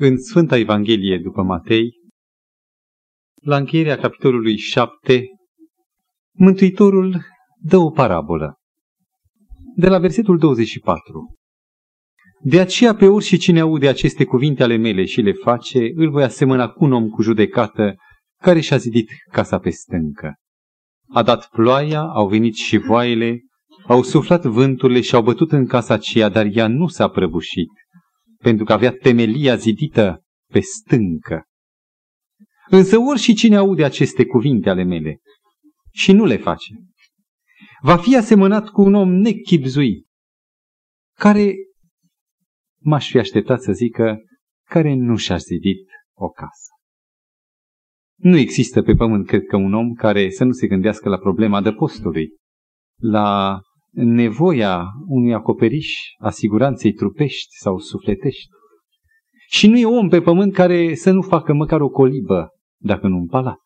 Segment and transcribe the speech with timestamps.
[0.00, 1.90] În Sfânta Evanghelie după Matei,
[3.42, 5.24] la încheierea capitolului 7,
[6.32, 7.24] Mântuitorul
[7.60, 8.54] dă o parabolă.
[9.76, 11.34] De la versetul 24.
[12.40, 16.22] De aceea pe orice cine aude aceste cuvinte ale mele și le face, îl voi
[16.22, 17.94] asemăna cu un om cu judecată
[18.42, 20.34] care și-a zidit casa pe stâncă.
[21.08, 23.40] A dat ploaia, au venit și voaiele,
[23.86, 27.70] au suflat vânturile și au bătut în casa aceea, dar ea nu s-a prăbușit,
[28.42, 31.42] pentru că avea temelia zidită pe stâncă.
[32.70, 35.20] Însă ori și cine aude aceste cuvinte ale mele
[35.90, 36.74] și nu le face,
[37.80, 40.06] va fi asemănat cu un om nechipzuit,
[41.18, 41.54] care
[42.80, 44.18] m-aș fi așteptat să zică,
[44.68, 46.72] care nu și-a zidit o casă.
[48.14, 51.72] Nu există pe pământ, cred că, un om care să nu se gândească la problema
[51.72, 52.28] postului,
[53.00, 53.60] la
[53.90, 58.48] nevoia unui acoperiș a siguranței trupești sau sufletești.
[59.48, 63.16] Și nu e om pe pământ care să nu facă măcar o colibă, dacă nu
[63.16, 63.60] un palat.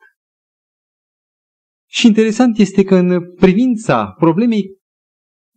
[1.88, 4.80] Și interesant este că în privința problemei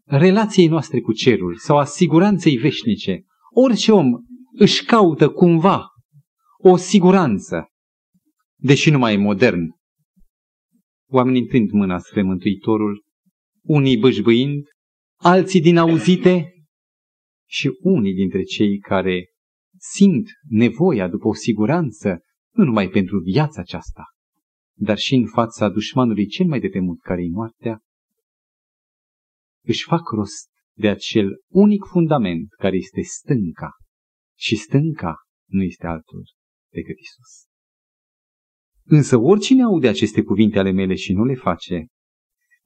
[0.04, 4.12] relației noastre cu cerul sau a siguranței veșnice, orice om
[4.52, 5.88] își caută cumva
[6.58, 7.70] o siguranță,
[8.56, 9.62] deși nu mai e modern.
[11.10, 13.05] Oamenii întind mâna spre Mântuitorul,
[13.66, 14.66] unii bâșbâind,
[15.20, 16.54] alții din auzite
[17.50, 19.30] și unii dintre cei care
[19.78, 22.20] simt nevoia după o siguranță,
[22.54, 24.04] nu numai pentru viața aceasta,
[24.78, 27.80] dar și în fața dușmanului cel mai de temut care e moartea,
[29.66, 33.70] își fac rost de acel unic fundament care este stânca.
[34.38, 35.16] Și stânca
[35.50, 36.24] nu este altul
[36.72, 37.46] decât Isus.
[38.84, 41.86] Însă oricine aude aceste cuvinte ale mele și nu le face,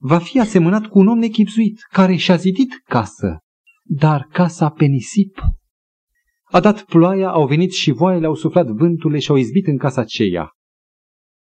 [0.02, 3.38] va fi asemănat cu un om nechipzuit care și-a zidit casă,
[3.82, 5.40] dar casa pe nisip.
[6.42, 10.00] A dat ploaia, au venit și voaiele, au suflat vânturile și au izbit în casa
[10.00, 10.50] aceea.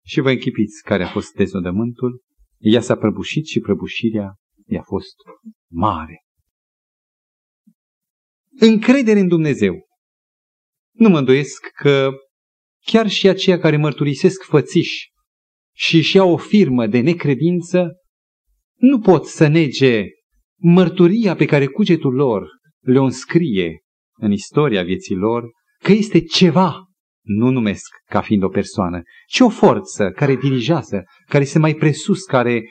[0.05, 2.21] Și vă închipiți care a fost dezodământul,
[2.57, 4.35] ea s-a prăbușit și prăbușirea
[4.65, 5.15] i-a fost
[5.71, 6.25] mare.
[8.59, 9.75] Încredere în Dumnezeu.
[10.91, 12.11] Nu mă îndoiesc că
[12.85, 15.11] chiar și aceia care mărturisesc fățiși
[15.75, 18.00] și își iau o firmă de necredință,
[18.81, 20.05] nu pot să nege
[20.61, 22.47] mărturia pe care cugetul lor
[22.79, 23.81] le-o înscrie
[24.17, 25.49] în istoria vieții lor,
[25.83, 26.85] că este ceva,
[27.21, 32.23] nu numesc ca fiind o persoană, ci o forță care dirigează, care se mai presus,
[32.23, 32.63] care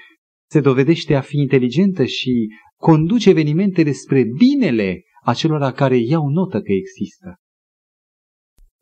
[0.51, 6.73] se dovedește a fi inteligentă și conduce evenimentele spre binele acelora care iau notă că
[6.73, 7.35] există.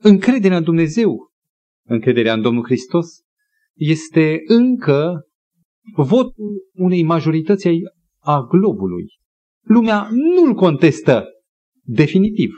[0.01, 1.31] Încrederea în Dumnezeu,
[1.87, 3.07] încrederea în Domnul Hristos,
[3.75, 5.28] este încă
[5.95, 7.69] votul unei majorități
[8.19, 9.07] a globului.
[9.63, 11.25] Lumea nu-l contestă
[11.83, 12.51] definitiv.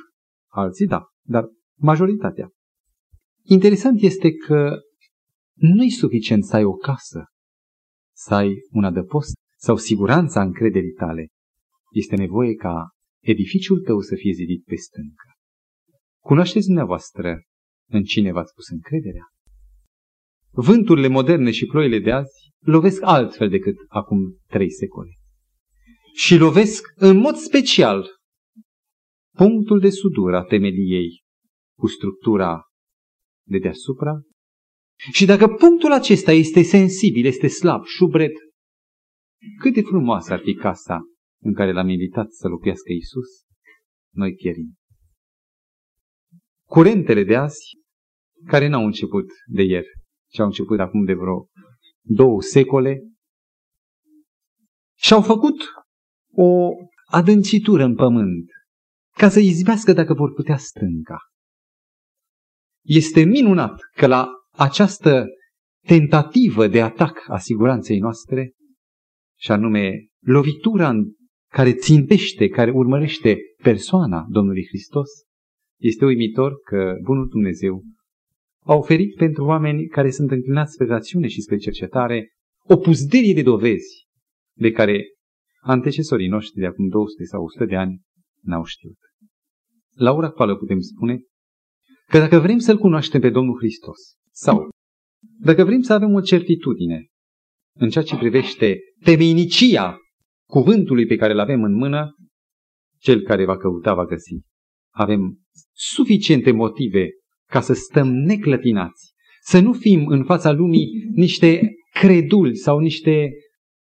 [0.49, 1.45] Alții da, dar
[1.79, 2.51] majoritatea.
[3.43, 4.79] Interesant este că
[5.55, 7.25] nu-i suficient să ai o casă,
[8.17, 11.29] să ai un adăpost sau siguranța încrederii tale.
[11.91, 12.89] Este nevoie ca
[13.23, 15.29] edificiul tău să fie zidit pe stâncă.
[16.23, 17.43] Cunoașteți dumneavoastră
[17.91, 19.25] în cine v-ați pus încrederea?
[20.51, 25.11] Vânturile moderne și ploile de azi lovesc altfel decât acum trei secole.
[26.15, 28.07] Și lovesc în mod special
[29.37, 31.23] punctul de sudură a temeliei
[31.79, 32.63] cu structura
[33.47, 34.21] de deasupra.
[35.13, 38.33] Și dacă punctul acesta este sensibil, este slab, șubret,
[39.59, 41.01] cât de frumoasă ar fi casa
[41.43, 43.29] în care l-am invitat să locuiască Isus,
[44.15, 44.75] noi pierim.
[46.69, 47.79] Curentele de azi,
[48.47, 49.89] care n-au început de ieri,
[50.31, 51.49] ci au început acum de vreo
[52.13, 53.01] două secole,
[54.99, 55.57] și-au făcut
[56.33, 56.69] o
[57.05, 58.51] adâncitură în pământ,
[59.17, 61.19] ca să izbească dacă vor putea stânca.
[62.85, 65.27] Este minunat că la această
[65.87, 68.53] tentativă de atac a siguranței noastre,
[69.39, 71.05] și anume lovitura în
[71.53, 75.09] care țintește, care urmărește persoana Domnului Hristos,
[75.81, 77.83] este uimitor că Bunul Dumnezeu
[78.65, 82.29] a oferit pentru oameni care sunt înclinați spre rațiune și spre cercetare
[82.65, 84.07] o puzderie de dovezi
[84.57, 85.05] de care
[85.61, 88.01] antecesorii noștri de acum 200 sau 100 de ani
[88.43, 88.99] n-au știut.
[89.95, 91.21] La ora actuală putem spune
[92.07, 93.99] că dacă vrem să-L cunoaștem pe Domnul Hristos
[94.31, 94.69] sau
[95.39, 97.07] dacă vrem să avem o certitudine
[97.77, 99.99] în ceea ce privește temeinicia
[100.49, 102.15] cuvântului pe care îl avem în mână,
[102.99, 104.41] cel care va căuta va găsi.
[104.95, 105.41] Avem
[105.73, 107.09] suficiente motive
[107.51, 109.13] ca să stăm neclătinați,
[109.43, 111.61] să nu fim în fața lumii niște
[111.93, 113.31] creduli sau niște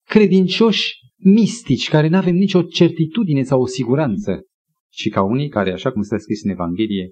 [0.09, 4.41] credincioși mistici care nu avem nicio certitudine sau o siguranță,
[4.89, 7.11] ci ca unii care, așa cum stă scris în Evanghelie,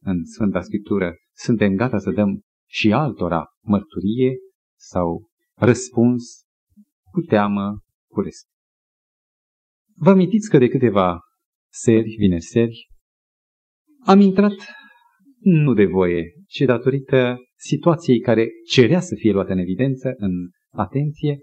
[0.00, 4.38] în Sfânta Scriptură, suntem gata să dăm și altora mărturie
[4.78, 6.24] sau răspuns
[7.10, 8.54] cu teamă, cu respect.
[9.94, 11.20] Vă amintiți că de câteva
[11.72, 12.88] seri, vineri seri,
[14.04, 14.54] am intrat
[15.40, 20.32] nu de voie, ci datorită situației care cerea să fie luată în evidență, în
[20.70, 21.38] atenție,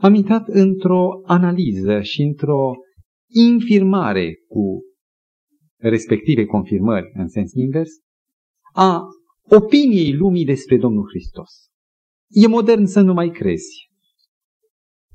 [0.00, 2.72] am intrat într-o analiză și într-o
[3.28, 4.80] infirmare cu
[5.76, 7.90] respective confirmări în sens invers
[8.72, 9.02] a
[9.42, 11.50] opiniei lumii despre Domnul Hristos.
[12.28, 13.90] E modern să nu mai crezi.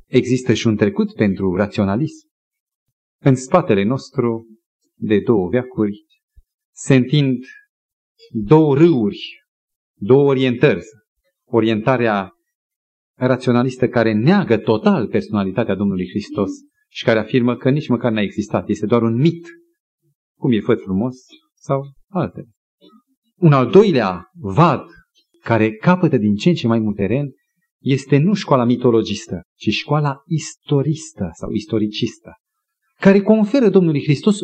[0.06, 2.30] Există și un trecut pentru raționalism.
[3.24, 4.46] În spatele nostru,
[4.96, 6.06] de două veacuri,
[6.74, 7.38] se întind
[8.32, 9.44] două râuri,
[9.94, 10.82] două orientări.
[11.46, 12.32] Orientarea
[13.18, 16.52] raționalistă care neagă total personalitatea Domnului Hristos
[16.90, 19.48] și care afirmă că nici măcar n-a existat, este doar un mit,
[20.38, 21.16] cum e făt frumos
[21.54, 22.48] sau altele.
[23.36, 24.84] Un al doilea vad
[25.42, 27.30] care capătă din ce în ce mai mult teren
[27.80, 32.34] este nu școala mitologistă, ci școala istoristă sau istoricistă,
[33.00, 34.40] care conferă Domnului Hristos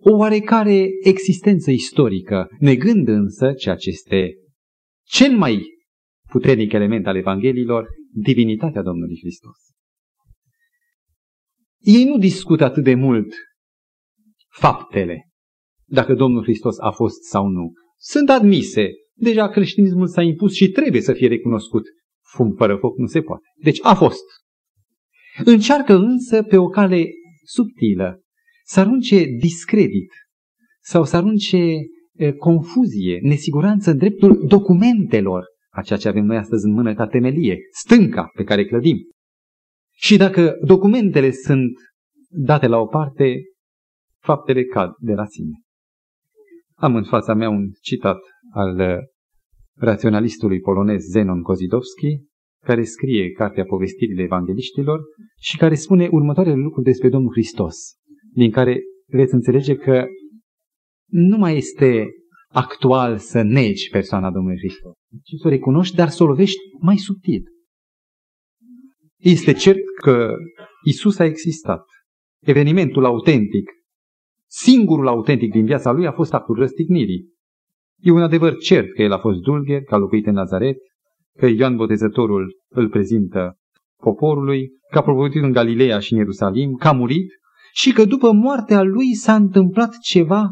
[0.00, 4.34] o oarecare existență istorică, negând însă ceea ce este
[5.04, 5.62] cel mai
[6.30, 9.56] puternic element al Evangheliilor, divinitatea Domnului Hristos.
[11.78, 13.34] Ei nu discută atât de mult
[14.48, 15.28] faptele,
[15.84, 17.72] dacă Domnul Hristos a fost sau nu.
[17.96, 18.90] Sunt admise.
[19.14, 21.82] Deja creștinismul s-a impus și trebuie să fie recunoscut.
[22.24, 23.44] Fum fără foc nu se poate.
[23.62, 24.24] Deci a fost.
[25.44, 27.04] Încearcă însă pe o cale
[27.44, 28.22] subtilă
[28.68, 30.12] să arunce discredit
[30.80, 31.76] sau să arunce
[32.38, 37.58] confuzie, nesiguranță în dreptul documentelor a ceea ce avem noi astăzi în mână ca temelie,
[37.70, 38.96] stânca pe care clădim.
[39.94, 41.72] Și dacă documentele sunt
[42.28, 43.42] date la o parte,
[44.22, 45.60] faptele cad de la sine.
[46.74, 48.18] Am în fața mea un citat
[48.52, 48.96] al uh,
[49.76, 52.20] raționalistului polonez Zenon Kozidowski,
[52.64, 55.00] care scrie Cartea Povestirile Evangeliștilor
[55.40, 57.76] și care spune următoarele lucruri despre Domnul Hristos,
[58.38, 60.06] din care veți înțelege că
[61.10, 62.06] nu mai este
[62.48, 64.92] actual să negi persoana Domnului Hristos,
[65.22, 67.42] ci să o recunoști, dar să o lovești mai subtil.
[69.16, 70.34] Este cert că
[70.84, 71.84] Isus a existat.
[72.40, 73.70] Evenimentul autentic,
[74.46, 77.28] singurul autentic din viața lui a fost actul răstignirii.
[78.00, 80.76] E un adevăr cert că el a fost dulgher, că a locuit în Nazaret,
[81.38, 83.58] că Ioan Botezătorul îl prezintă
[83.96, 87.38] poporului, că a propovăduit în Galileea și în Ierusalim, că a murit
[87.78, 90.50] și că după moartea lui s-a întâmplat ceva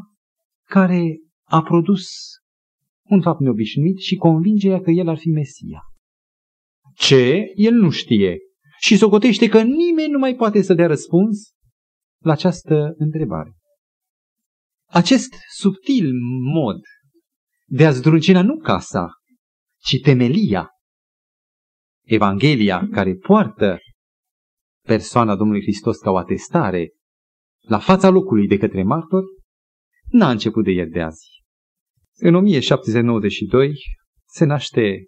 [0.69, 2.08] care a produs
[3.02, 5.81] un fapt neobișnuit și convingerea că el ar fi Mesia.
[6.94, 7.52] Ce?
[7.55, 8.38] El nu știe.
[8.78, 11.50] Și socotește că nimeni nu mai poate să dea răspuns
[12.23, 13.56] la această întrebare.
[14.88, 16.11] Acest subtil
[16.55, 16.81] mod
[17.64, 19.08] de a zdruncina nu casa,
[19.78, 20.70] ci temelia,
[22.05, 23.78] Evanghelia care poartă
[24.87, 26.90] persoana Domnului Hristos ca o atestare
[27.66, 29.22] la fața locului de către martor,
[30.10, 31.26] n-a început de ieri de azi.
[32.18, 33.74] În 1792
[34.24, 35.06] se naște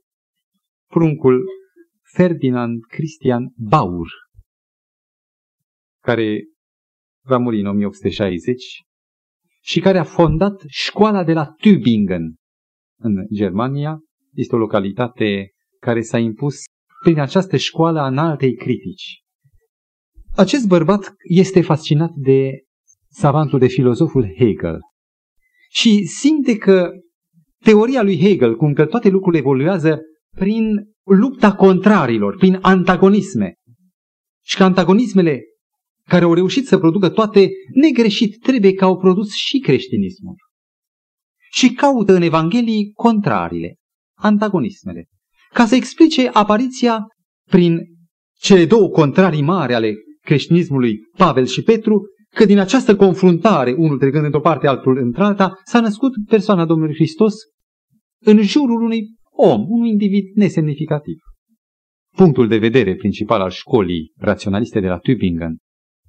[0.87, 1.47] pruncul
[2.15, 4.09] Ferdinand Christian Baur,
[6.03, 6.45] care
[7.25, 8.63] va muri în 1860
[9.61, 12.25] și care a fondat școala de la Tübingen
[13.01, 14.01] în Germania.
[14.35, 16.57] Este o localitate care s-a impus
[17.03, 19.23] prin această școală a înaltei critici.
[20.39, 22.63] Acest bărbat este fascinat de
[23.09, 24.79] savantul, de filozoful Hegel
[25.71, 26.91] și simte că
[27.65, 30.01] teoria lui Hegel, cum că toate lucrurile evoluează
[30.37, 30.65] prin
[31.05, 33.55] lupta contrarilor, prin antagonisme,
[34.45, 35.41] și că antagonismele
[36.09, 40.37] care au reușit să producă toate negreșit trebuie că au produs și creștinismul.
[41.51, 43.75] Și caută în Evanghelii contrarile,
[44.19, 45.05] antagonismele,
[45.53, 47.07] ca să explice apariția
[47.51, 47.79] prin
[48.41, 49.95] cele două contrarii mari ale
[50.29, 52.03] creștinismului, Pavel și Petru,
[52.35, 57.35] că din această confruntare, unul trecând într-o parte, altul într-alta, s-a născut persoana Domnului Hristos
[58.25, 61.17] în jurul unui om, un individ nesemnificativ.
[62.17, 65.55] Punctul de vedere principal al școlii raționaliste de la Tübingen,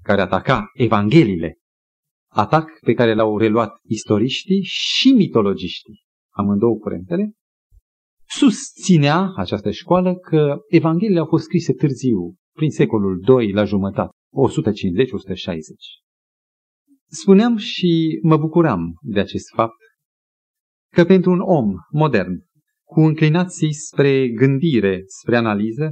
[0.03, 1.57] care ataca Evangheliile,
[2.31, 7.31] atac pe care l-au reluat istoriștii și mitologiștii, amândouă curentele,
[8.27, 14.15] susținea această școală că Evangheliile au fost scrise târziu, prin secolul II la jumătate, 150-160.
[17.07, 19.77] Spuneam și mă bucuram de acest fapt
[20.93, 22.33] că pentru un om modern,
[22.83, 25.91] cu înclinații spre gândire, spre analiză,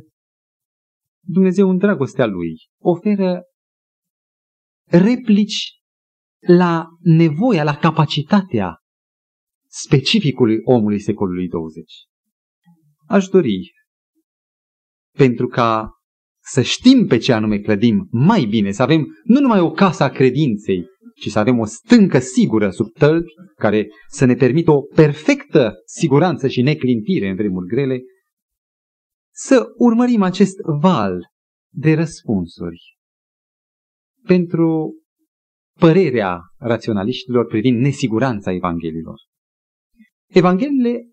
[1.26, 3.44] Dumnezeu în dragostea Lui oferă
[4.90, 5.82] replici
[6.48, 8.78] la nevoia, la capacitatea
[9.68, 11.94] specificului omului secolului 20.
[13.08, 13.72] Aș dori,
[15.18, 15.97] pentru ca
[16.50, 20.10] să știm pe ce anume clădim mai bine, să avem nu numai o casă a
[20.10, 20.86] credinței,
[21.16, 26.48] ci să avem o stâncă sigură sub tălpi, care să ne permită o perfectă siguranță
[26.48, 28.00] și neclintire în vremuri grele,
[29.34, 31.20] să urmărim acest val
[31.74, 32.98] de răspunsuri
[34.24, 34.96] pentru
[35.80, 39.20] părerea raționaliștilor privind nesiguranța Evangheliilor.
[40.28, 41.10] Evangheliile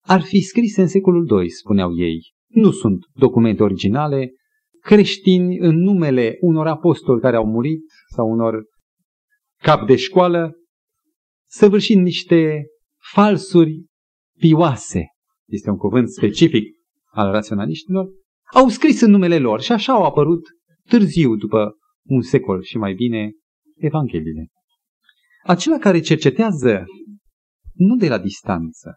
[0.00, 2.32] ar fi scrise în secolul II, spuneau ei.
[2.52, 4.32] Nu sunt documente originale,
[4.80, 7.82] creștini în numele unor apostoli care au murit
[8.14, 8.64] sau unor
[9.62, 10.56] cap de școală,
[11.48, 12.66] săvârșind niște
[13.12, 13.84] falsuri
[14.38, 15.06] pioase,
[15.48, 16.64] este un cuvânt specific
[17.10, 18.08] al raționaliștilor,
[18.54, 20.48] au scris în numele lor și așa au apărut
[20.88, 21.76] târziu, după
[22.08, 23.32] un secol și mai bine,
[23.76, 24.48] Evangheliile.
[25.42, 26.84] Acela care cercetează
[27.72, 28.96] nu de la distanță,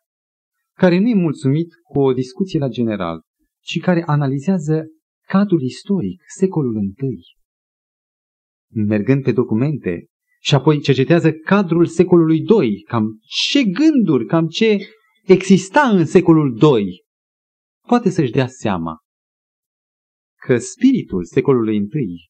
[0.78, 3.22] care nu e mulțumit cu o discuție la general,
[3.66, 4.86] ci care analizează
[5.28, 6.94] cadrul istoric, secolul I,
[8.86, 10.06] mergând pe documente
[10.42, 14.78] și apoi cercetează cadrul secolului II, cam ce gânduri, cam ce
[15.24, 17.04] exista în secolul II,
[17.88, 18.98] poate să-și dea seama
[20.42, 22.30] că spiritul secolului I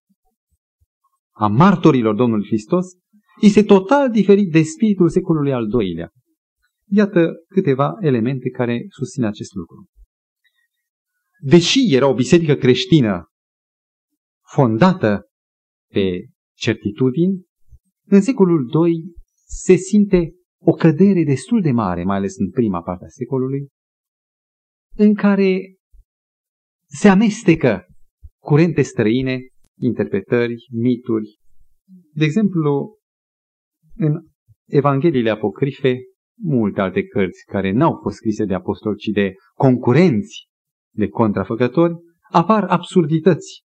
[1.32, 2.86] a martorilor Domnului Hristos
[3.42, 6.10] este total diferit de spiritul secolului al doilea.
[6.88, 9.86] Iată câteva elemente care susțin acest lucru.
[11.48, 13.32] Deși era o biserică creștină
[14.54, 15.26] fondată
[15.92, 16.26] pe
[16.58, 17.46] certitudini,
[18.08, 19.14] în secolul II
[19.48, 23.68] se simte o cădere destul de mare, mai ales în prima parte a secolului,
[24.96, 25.76] în care
[26.86, 27.86] se amestecă
[28.42, 29.40] curente străine,
[29.80, 31.40] interpretări, mituri.
[32.14, 32.98] De exemplu,
[33.96, 34.28] în
[34.66, 35.98] Evangheliile apocrife,
[36.42, 40.54] multe alte cărți care n-au fost scrise de apostoli, ci de concurenți,
[40.96, 41.96] de contrafăcători,
[42.32, 43.64] apar absurdități.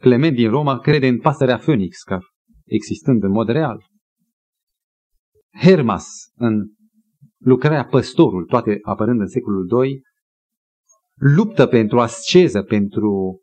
[0.00, 2.18] Clement din Roma crede în pasărea Phoenix, ca
[2.64, 3.84] existând în mod real.
[5.60, 6.66] Hermas, în
[7.38, 10.02] lucrarea Păstorul, toate apărând în secolul II,
[11.14, 13.40] luptă pentru asceză, pentru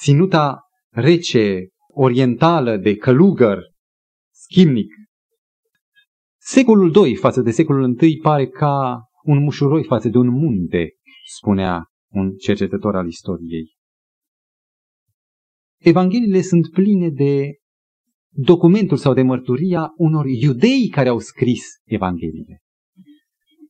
[0.00, 3.58] ținuta rece, orientală, de călugăr,
[4.32, 4.94] schimnic.
[6.40, 10.92] Secolul II față de secolul I pare ca un mușuroi față de un munte,
[11.26, 13.76] spunea un cercetător al istoriei.
[15.80, 17.58] Evangheliile sunt pline de
[18.30, 22.58] documentul sau de mărturia unor iudei care au scris Evangheliile.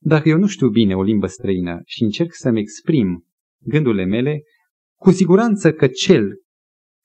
[0.00, 3.24] Dacă eu nu știu bine o limbă străină și încerc să-mi exprim
[3.62, 4.42] gândurile mele,
[4.98, 6.42] cu siguranță că cel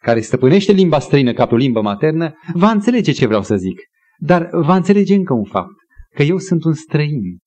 [0.01, 3.79] care stăpânește limba străină ca pe o limbă maternă va înțelege ce vreau să zic,
[4.17, 5.75] dar va înțelege încă un fapt,
[6.15, 7.37] că eu sunt un străin,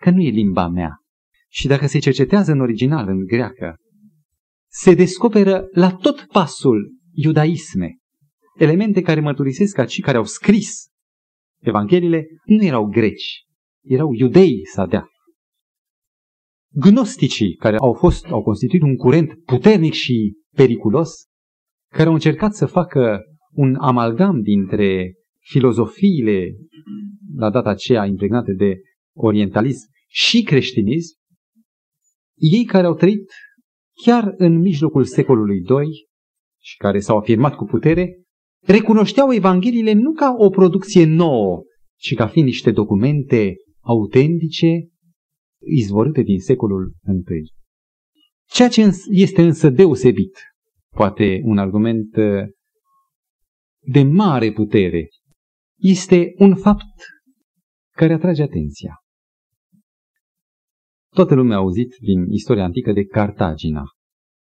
[0.00, 0.96] că nu e limba mea.
[1.50, 3.76] Și dacă se cercetează în original, în greacă,
[4.70, 7.96] se descoperă la tot pasul iudaisme,
[8.58, 10.86] elemente care mărturisesc că cei care au scris
[11.60, 13.44] Evangheliile nu erau greci,
[13.84, 15.08] erau iudei dea.
[16.72, 21.10] Gnosticii, care au fost, au constituit un curent puternic și periculos,
[21.92, 26.52] care au încercat să facă un amalgam dintre filozofiile
[27.34, 28.80] la data aceea impregnate de
[29.16, 31.17] orientalism și creștinism,
[32.38, 33.32] ei care au trăit
[34.04, 36.08] chiar în mijlocul secolului II
[36.60, 38.22] și care s-au afirmat cu putere,
[38.66, 41.62] recunoșteau Evangheliile nu ca o producție nouă,
[41.96, 44.88] ci ca fiind niște documente autentice
[45.66, 47.52] izvorâte din secolul I.
[48.50, 50.38] Ceea ce este însă deosebit,
[50.94, 52.48] poate un argument uh,
[53.80, 55.08] de mare putere,
[55.76, 57.06] este un fapt
[57.90, 59.02] care atrage atenția.
[61.18, 63.82] Toată lumea a auzit din istoria antică de Cartagina,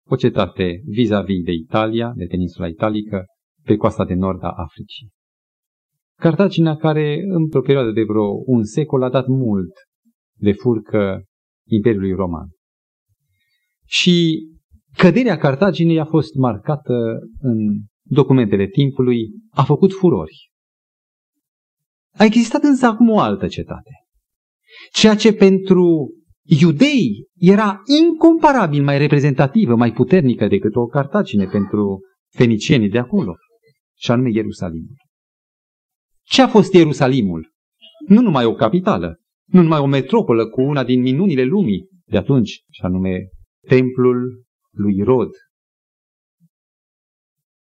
[0.08, 3.24] o cetate vis-a-vis de Italia, de peninsula italică,
[3.64, 5.10] pe coasta de nord a Africii.
[6.18, 9.72] Cartagina care, într-o perioadă de vreo un secol, a dat mult
[10.38, 11.24] de furcă
[11.68, 12.48] Imperiului Roman.
[13.86, 14.46] Și
[14.96, 20.50] căderea Cartaginei a fost marcată în documentele timpului, a făcut furori.
[22.12, 23.90] A existat însă acum o altă cetate.
[24.92, 26.14] Ceea ce pentru
[26.58, 33.36] iudei era incomparabil mai reprezentativă, mai puternică decât o Cartagine pentru fenicienii de acolo,
[33.98, 34.96] și anume Ierusalimul.
[36.22, 37.50] Ce a fost Ierusalimul?
[38.06, 42.50] Nu numai o capitală, nu numai o metropolă cu una din minunile lumii de atunci,
[42.50, 43.28] și anume
[43.68, 45.30] templul lui Rod.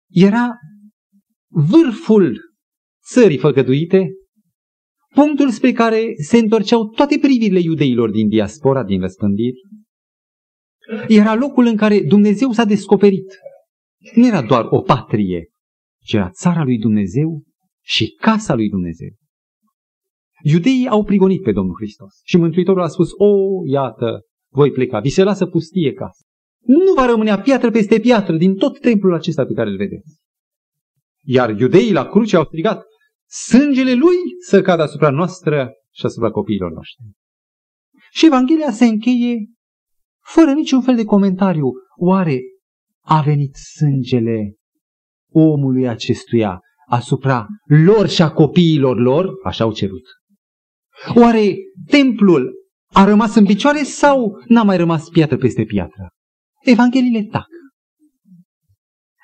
[0.09, 0.49] Era
[1.47, 2.39] vârful
[3.05, 4.09] țării făgăduite,
[5.13, 9.57] punctul spre care se întorceau toate privirile iudeilor din diaspora, din răspândiri,
[11.07, 13.37] era locul în care Dumnezeu s-a descoperit.
[14.15, 15.49] Nu era doar o patrie,
[16.03, 17.43] ci era țara lui Dumnezeu
[17.81, 19.09] și casa lui Dumnezeu.
[20.43, 25.09] Iudeii au prigonit pe Domnul Hristos și Mântuitorul a spus, o, iată, voi pleca, vi
[25.09, 26.21] se lasă pustie casa.
[26.65, 30.21] Nu va rămânea piatră peste piatră din tot templul acesta pe care îl vedeți.
[31.25, 32.85] Iar iudeii la cruce au strigat,
[33.33, 34.15] sângele lui
[34.47, 37.03] să cadă asupra noastră și asupra copiilor noștri.
[38.11, 39.45] Și Evanghelia se încheie
[40.25, 41.71] fără niciun fel de comentariu.
[41.95, 42.39] Oare
[43.01, 44.55] a venit sângele
[45.31, 47.47] omului acestuia asupra
[47.85, 49.29] lor și a copiilor lor?
[49.43, 50.03] Așa au cerut.
[51.15, 51.55] Oare
[51.87, 52.53] templul
[52.93, 56.09] a rămas în picioare sau n-a mai rămas piatră peste piatră?
[56.61, 57.47] Evangheliile tac.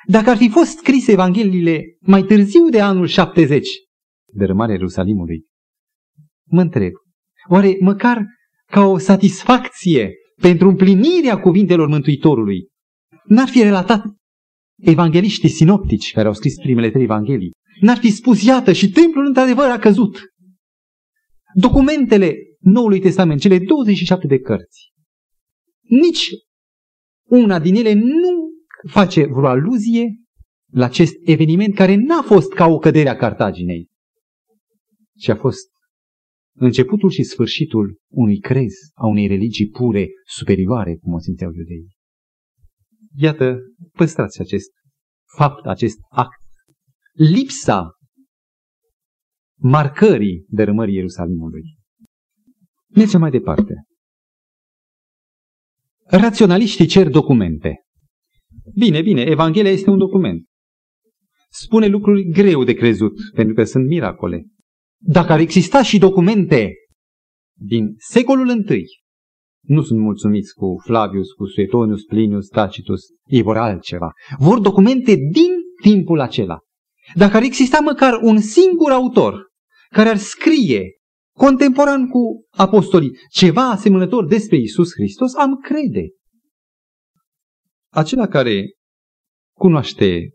[0.08, 3.68] Dacă ar fi fost scrise Evangheliile mai târziu de anul 70,
[4.32, 5.46] dărâmarea Ierusalimului,
[6.50, 6.92] mă întreb,
[7.50, 8.26] oare măcar
[8.66, 12.68] ca o satisfacție pentru împlinirea cuvintelor Mântuitorului,
[13.26, 14.04] n-ar fi relatat
[14.82, 19.70] evangeliștii sinoptici care au scris primele trei evanghelii, n-ar fi spus, iată, și templul într-adevăr
[19.70, 20.20] a căzut.
[21.54, 24.92] Documentele Noului Testament, cele 27 de cărți,
[25.82, 26.30] nici
[27.30, 28.50] una din ele nu
[28.90, 30.20] face vreo aluzie
[30.72, 33.88] la acest eveniment care n-a fost ca o cădere a Cartaginei,
[35.20, 35.68] ci a fost
[36.56, 41.98] începutul și sfârșitul unui crez, a unei religii pure, superioare, cum o simțeau iudeii.
[43.16, 43.58] Iată,
[43.94, 44.70] păstrați acest
[45.38, 46.42] fapt, acest act.
[47.12, 47.92] Lipsa
[49.62, 51.64] marcării dărâmării Ierusalimului.
[52.88, 53.74] Mergem mai departe.
[56.06, 57.76] Raționaliștii cer documente.
[58.74, 60.46] Bine, bine, Evanghelia este un document.
[61.50, 64.46] Spune lucruri greu de crezut, pentru că sunt miracole.
[65.02, 66.74] Dacă ar exista și documente
[67.58, 68.86] din secolul I,
[69.62, 74.12] nu sunt mulțumiți cu Flavius, cu Suetonius, Plinius, Tacitus, ei vor altceva.
[74.38, 76.60] Vor documente din timpul acela.
[77.16, 79.48] Dacă ar exista măcar un singur autor
[79.90, 80.94] care ar scrie
[81.38, 86.08] contemporan cu apostolii ceva asemănător despre Isus Hristos, am crede.
[87.92, 88.74] Acela care
[89.58, 90.30] cunoaște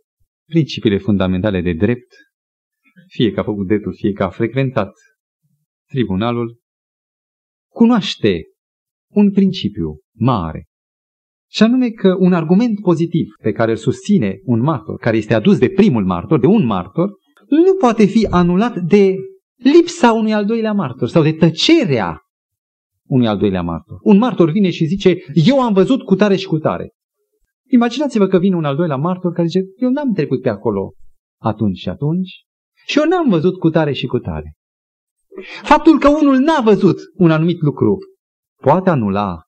[0.48, 2.14] principiile fundamentale de drept,
[3.06, 4.92] fie că a făcut dreptul, fie că a frecventat
[5.88, 6.60] tribunalul,
[7.72, 8.42] cunoaște
[9.12, 10.64] un principiu mare.
[11.50, 15.58] Și anume că un argument pozitiv pe care îl susține un martor, care este adus
[15.58, 17.10] de primul martor, de un martor,
[17.48, 19.14] nu poate fi anulat de
[19.56, 22.18] lipsa unui al doilea martor sau de tăcerea
[23.08, 23.98] unui al doilea martor.
[24.02, 26.90] Un martor vine și zice, eu am văzut cu tare și cu tare.
[27.70, 30.92] Imaginați-vă că vine un al doilea martor care zice, eu n-am trecut pe acolo
[31.40, 32.44] atunci și atunci
[32.86, 34.54] și eu n-am văzut cu tare și cu tare.
[35.62, 37.98] Faptul că unul n-a văzut un anumit lucru
[38.62, 39.42] poate anula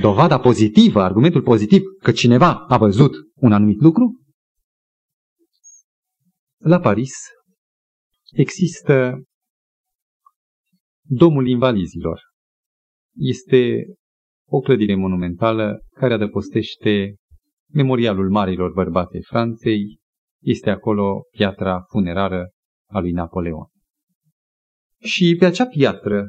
[0.00, 4.22] dovada pozitivă, argumentul pozitiv că cineva a văzut un anumit lucru?
[6.60, 7.12] La Paris
[8.32, 9.22] există
[11.06, 12.20] Domul Invalizilor.
[13.14, 13.84] Este
[14.48, 17.14] o clădire monumentală care adăpostește
[17.72, 19.98] memorialul marilor bărbate Franței.
[20.44, 22.50] Este acolo piatra funerară
[22.90, 23.66] a lui Napoleon.
[25.00, 26.28] Și pe acea piatră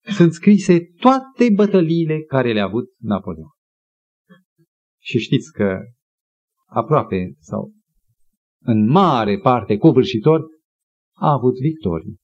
[0.00, 3.50] sunt scrise toate bătăliile care le-a avut Napoleon.
[5.00, 5.78] Și știți că
[6.66, 7.72] aproape sau
[8.62, 10.40] în mare parte covârșitor
[11.16, 12.16] a avut victorii.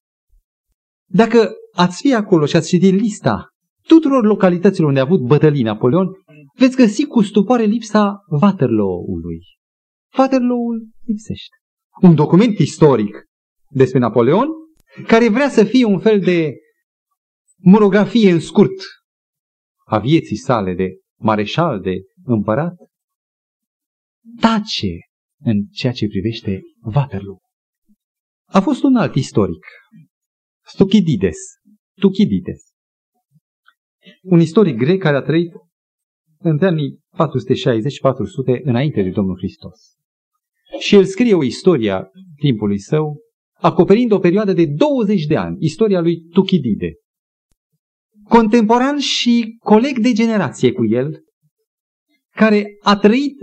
[1.08, 3.48] Dacă ați fi acolo și ați citit lista
[3.86, 6.08] tuturor localităților unde a avut bătălii Napoleon,
[6.58, 9.40] veți găsi cu stupoare lipsa Waterloo-ului.
[10.18, 11.56] Waterloo-ul lipsește.
[12.02, 13.24] Un document istoric
[13.68, 14.48] despre Napoleon
[15.06, 16.54] care vrea să fie un fel de
[17.56, 18.82] monografie în scurt
[19.84, 21.94] a vieții sale de mareșal, de
[22.24, 22.74] împărat,
[24.40, 24.96] tace
[25.42, 26.60] în ceea ce privește
[26.94, 27.38] Waterloo.
[28.44, 29.66] A fost un alt istoric,
[30.66, 31.38] Stuchidides,
[32.00, 32.62] Tuchidides,
[34.22, 35.52] un istoric grec care a trăit
[36.38, 36.98] între anii
[38.58, 39.99] 460-400 înainte de Domnul Hristos.
[40.78, 42.02] Și el scrie o istorie a
[42.36, 43.18] timpului său,
[43.52, 46.94] acoperind o perioadă de 20 de ani, istoria lui Tuchidide.
[48.28, 51.24] Contemporan și coleg de generație cu el,
[52.30, 53.36] care a trăit,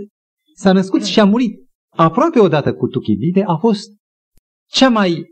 [0.54, 3.90] s-a născut și a murit aproape odată cu Tuchidide, a fost
[4.70, 5.24] cea mai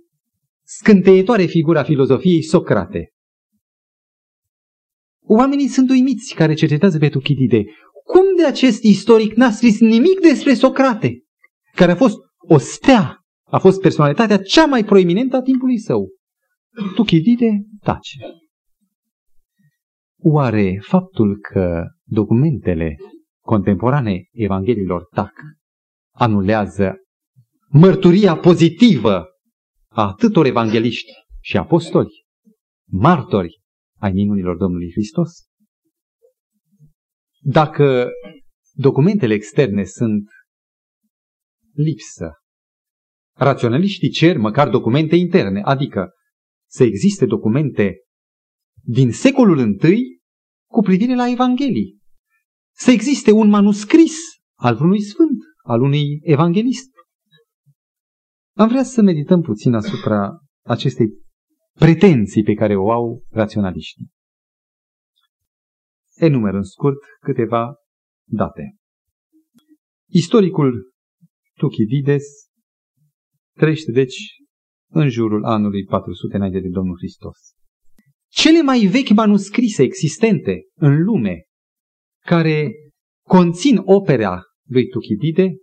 [0.65, 3.11] scânteitoare figură a filozofiei Socrate.
[5.23, 7.65] Oamenii sunt uimiți care cercetează pe Tuchidide.
[8.05, 11.21] Cum de acest istoric n-a scris nimic despre Socrate,
[11.77, 16.09] care a fost o stea, a fost personalitatea cea mai proeminentă a timpului său?
[16.95, 18.19] Tuchidide tace.
[20.19, 22.97] Oare faptul că documentele
[23.45, 25.33] contemporane Evangheliilor tac
[26.15, 26.95] anulează
[27.69, 29.27] mărturia pozitivă
[29.89, 32.25] a atâtor evangeliști și apostoli,
[32.91, 33.61] martori
[33.99, 35.31] ai minunilor Domnului Hristos?
[37.41, 38.11] Dacă
[38.73, 40.29] documentele externe sunt
[41.77, 42.33] lipsă,
[43.37, 46.11] raționaliștii cer măcar documente interne, adică
[46.69, 48.01] să existe documente
[48.83, 50.21] din secolul I
[50.71, 51.99] cu privire la Evanghelii.
[52.75, 54.17] Să existe un manuscris
[54.59, 56.91] al unui sfânt, al unui evanghelist.
[58.57, 61.07] Am vrea să medităm puțin asupra acestei
[61.73, 64.11] pretenții pe care o au raționaliștii.
[66.15, 67.75] Enumer în scurt câteva
[68.29, 68.77] date.
[70.09, 70.95] Istoricul
[71.59, 72.25] Tuchidides
[73.57, 74.17] trăiește deci
[74.91, 77.39] în jurul anului 400 înainte de Domnul Hristos.
[78.29, 81.45] Cele mai vechi manuscrise existente în lume
[82.25, 82.73] care
[83.27, 85.57] conțin opera lui Tuchidide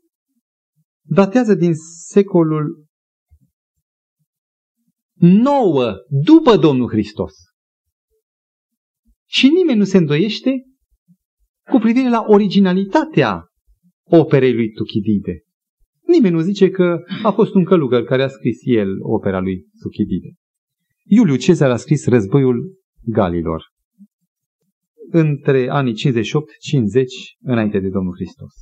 [1.05, 1.71] datează din
[2.07, 2.85] secolul
[5.19, 7.33] 9 după Domnul Hristos.
[9.29, 10.63] Și nimeni nu se îndoiește
[11.71, 13.47] cu privire la originalitatea
[14.03, 15.43] operei lui Tuchidide.
[16.07, 20.33] Nimeni nu zice că a fost un călugăr care a scris el opera lui Tuchidide.
[21.03, 23.71] Iuliu Cezar a scris Războiul Galilor
[25.09, 25.97] între anii 58-50
[27.41, 28.53] înainte de Domnul Hristos.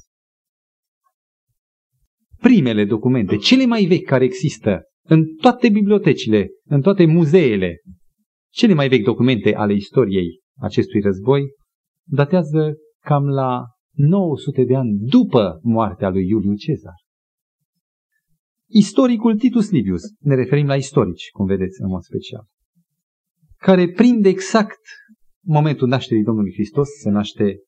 [2.40, 7.82] Primele documente, cele mai vechi care există în toate bibliotecile, în toate muzeele,
[8.50, 11.44] cele mai vechi documente ale istoriei acestui război,
[12.08, 13.64] datează cam la
[13.96, 17.01] 900 de ani după moartea lui Iuliu Cezar.
[18.74, 22.48] Istoricul Titus Livius, ne referim la istorici, cum vedeți în mod special,
[23.58, 24.80] care prinde exact
[25.44, 27.60] momentul nașterii Domnului Hristos, se naște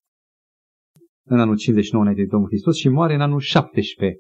[1.26, 4.20] în anul 59 înainte de Domnul Hristos și moare în anul 17,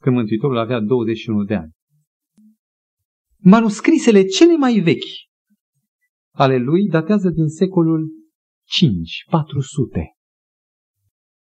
[0.00, 1.72] când Mântuitorul avea 21 de ani.
[3.38, 5.12] Manuscrisele cele mai vechi
[6.34, 8.12] ale lui datează din secolul
[8.66, 10.14] 5, 400.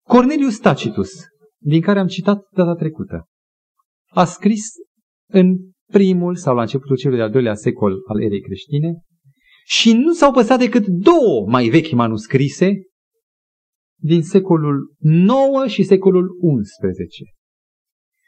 [0.07, 1.11] Cornelius Tacitus,
[1.57, 3.27] din care am citat data trecută,
[4.13, 4.65] a scris
[5.31, 5.57] în
[5.91, 8.93] primul sau la începutul celui de-al doilea secol al erei creștine
[9.65, 12.71] și nu s-au păstrat decât două mai vechi manuscrise
[14.01, 17.23] din secolul 9 și secolul 11.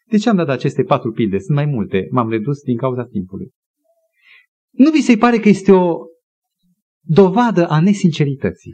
[0.09, 1.39] De ce am dat aceste patru pilde?
[1.39, 3.49] Sunt mai multe, m-am redus din cauza timpului.
[4.71, 5.97] Nu vi se pare că este o
[7.01, 8.73] dovadă a nesincerității?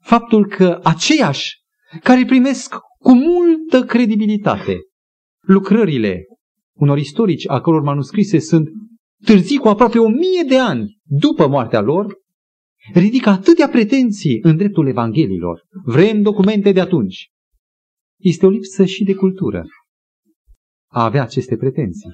[0.00, 1.56] Faptul că aceiași
[2.02, 4.80] care primesc cu multă credibilitate
[5.48, 6.24] lucrările
[6.76, 8.68] unor istorici a căror manuscrise sunt
[9.24, 12.14] târzii cu aproape o mie de ani după moartea lor,
[12.94, 15.62] ridică atâtea pretenții în dreptul Evanghelilor.
[15.84, 17.30] Vrem documente de atunci.
[18.20, 19.64] Este o lipsă și de cultură
[20.90, 22.10] a avea aceste pretenții.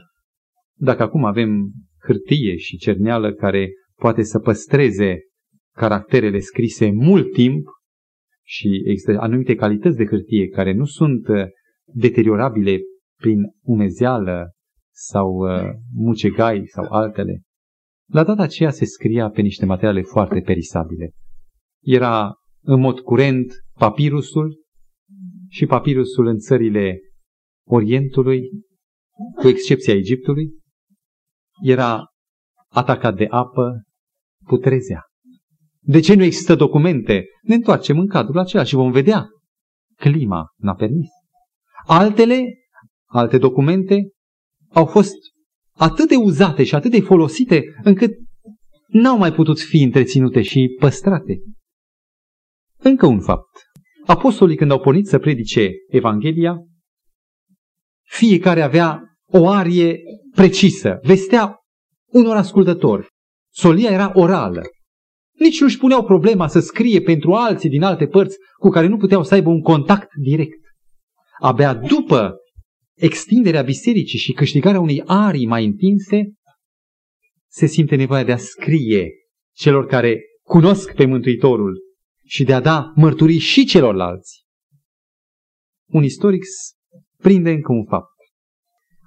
[0.76, 1.72] Dacă acum avem
[2.06, 5.18] hârtie și cerneală care poate să păstreze
[5.76, 7.66] caracterele scrise mult timp
[8.46, 11.44] și există anumite calități de hârtie care nu sunt uh,
[11.84, 12.78] deteriorabile
[13.24, 14.50] prin umezeală
[14.94, 17.40] sau uh, mucegai sau altele.
[18.10, 21.10] La data aceea se scria pe niște materiale foarte perisabile.
[21.82, 24.62] Era în mod curent papirusul
[25.48, 26.98] și papirusul în țările
[27.66, 28.48] Orientului,
[29.40, 30.50] cu excepția Egiptului,
[31.62, 32.04] era
[32.68, 33.82] atacat de apă,
[34.46, 35.02] putrezea.
[35.80, 37.24] De ce nu există documente?
[37.42, 39.26] Ne întoarcem în cadrul acela și vom vedea.
[39.96, 41.08] Clima n-a permis.
[41.87, 42.44] Altele,
[43.14, 44.11] alte documente,
[44.72, 45.14] au fost
[45.72, 48.11] atât de uzate și atât de folosite încât
[48.87, 51.40] n-au mai putut fi întreținute și păstrate.
[52.79, 53.62] Încă un fapt.
[54.07, 56.57] Apostolii când au pornit să predice Evanghelia,
[58.03, 60.00] fiecare avea o arie
[60.35, 61.57] precisă, vestea
[62.07, 63.07] unor ascultători.
[63.53, 64.62] Solia era orală.
[65.38, 69.22] Nici nu-și puneau problema să scrie pentru alții din alte părți cu care nu puteau
[69.22, 70.61] să aibă un contact direct.
[71.40, 72.38] Abia după
[72.94, 76.33] extinderea bisericii și câștigarea unei arii mai întinse,
[77.50, 79.11] se simte nevoia de a scrie
[79.54, 81.83] celor care cunosc pe Mântuitorul
[82.24, 84.44] și de a da mărturii și celorlalți.
[85.87, 86.42] Un istoric
[87.16, 88.12] prinde încă un fapt.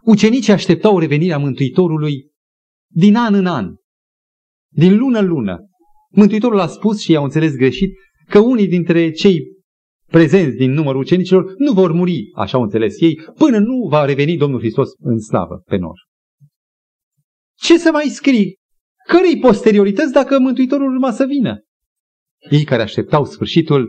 [0.04, 2.32] Ucenicii așteptau revenirea Mântuitorului
[2.94, 3.76] din an în an,
[4.74, 5.70] din lună în lună.
[6.10, 7.94] Mântuitorul a spus și i-au înțeles greșit
[8.28, 9.40] că unii dintre cei
[10.12, 14.38] prezenți din numărul ucenicilor nu vor muri, așa au înțeles ei, până nu va reveni
[14.38, 16.06] Domnul Hristos în slavă pe nor.
[17.58, 18.58] Ce să mai scrii
[19.08, 21.62] cărei posteriorități dacă Mântuitorul urma să vină?
[22.50, 23.88] Ei care așteptau sfârșitul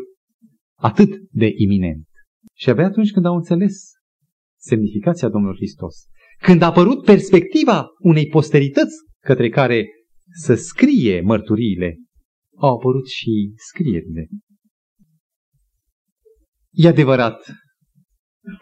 [0.78, 2.06] atât de iminent.
[2.54, 3.90] Și abia atunci când au înțeles
[4.60, 5.94] semnificația Domnului Hristos,
[6.38, 9.86] când a apărut perspectiva unei posterități către care
[10.30, 11.96] să scrie mărturiile,
[12.56, 14.28] au apărut și scrierile.
[16.80, 17.46] E adevărat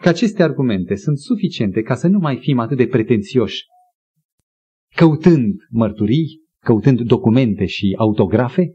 [0.01, 3.63] că aceste argumente sunt suficiente ca să nu mai fim atât de pretențioși,
[4.95, 8.71] căutând mărturii, căutând documente și autografe,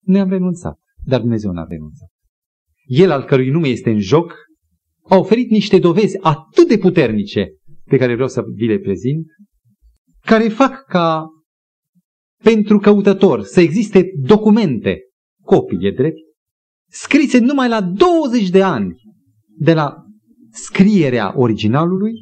[0.00, 2.08] noi am renunțat, dar Dumnezeu n-a renunțat.
[2.84, 4.34] El al cărui nume este în joc,
[5.08, 7.52] a oferit niște dovezi atât de puternice
[7.84, 9.26] pe care vreau să vi le prezint,
[10.20, 11.28] care fac ca
[12.42, 14.98] pentru căutător să existe documente,
[15.42, 16.18] copii, e drept,
[16.94, 18.94] scrise numai la 20 de ani
[19.58, 19.94] de la
[20.50, 22.12] scrierea originalului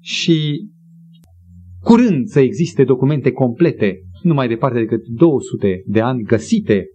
[0.00, 0.68] și
[1.80, 6.86] curând să existe documente complete, nu mai departe decât 200 de ani găsite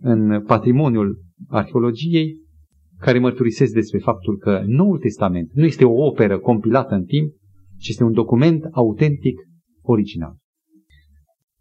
[0.00, 2.46] în patrimoniul arheologiei,
[2.98, 7.32] care mărturisesc despre faptul că Noul Testament nu este o operă compilată în timp,
[7.78, 9.40] ci este un document autentic
[9.82, 10.36] original.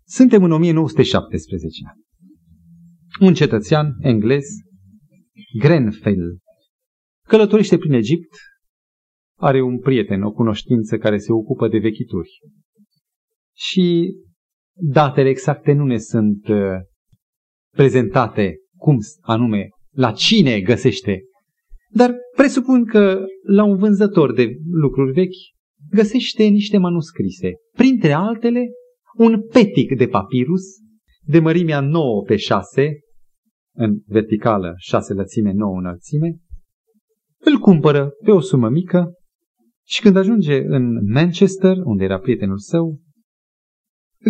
[0.06, 1.84] Suntem în 1917.
[3.20, 4.46] Un cetățean englez,
[5.58, 6.38] Grenfell,
[7.28, 8.36] călătorește prin Egipt,
[9.40, 12.30] are un prieten, o cunoștință care se ocupă de vechituri.
[13.56, 14.16] Și
[14.74, 16.80] datele exacte nu ne sunt uh,
[17.76, 21.22] prezentate cum anume, la cine găsește.
[21.90, 25.56] Dar presupun că la un vânzător de lucruri vechi
[25.90, 27.52] găsește niște manuscrise.
[27.74, 28.66] Printre altele,
[29.18, 30.62] un petic de papirus
[31.22, 33.00] de mărimea 9 pe 6,
[33.78, 36.38] în verticală 6 lățime, 9 înălțime,
[37.38, 39.14] îl cumpără pe o sumă mică
[39.86, 43.02] și când ajunge în Manchester, unde era prietenul său,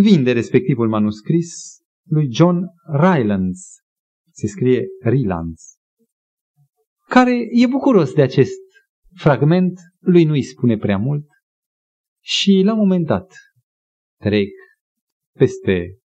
[0.01, 1.77] vinde respectivul manuscris
[2.09, 2.57] lui John
[2.91, 3.59] Rylands,
[4.31, 5.75] se scrie Rylands,
[7.07, 8.61] care e bucuros de acest
[9.13, 11.25] fragment, lui nu-i spune prea mult
[12.23, 13.33] și la un moment dat
[14.19, 14.49] trec
[15.37, 15.97] peste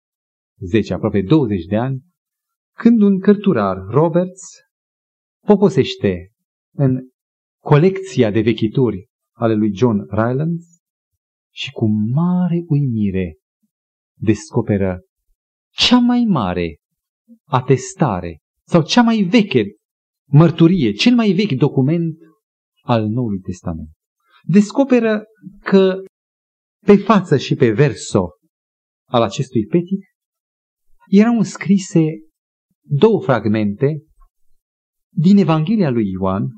[0.58, 2.08] 10, aproape 20 de ani,
[2.82, 4.42] când un cărturar, Roberts,
[5.46, 6.30] poposește
[6.74, 7.08] în
[7.62, 10.64] colecția de vechituri ale lui John Rylands
[11.54, 13.36] și cu mare uimire
[14.18, 15.00] descoperă
[15.72, 16.76] cea mai mare
[17.44, 19.64] atestare sau cea mai veche
[20.28, 22.18] mărturie, cel mai vechi document
[22.82, 23.90] al Noului Testament.
[24.42, 25.24] Descoperă
[25.62, 25.94] că
[26.86, 28.28] pe față și pe verso
[29.08, 30.04] al acestui petic
[31.08, 32.00] erau înscrise
[32.82, 34.04] două fragmente
[35.12, 36.48] din Evanghelia lui Ioan,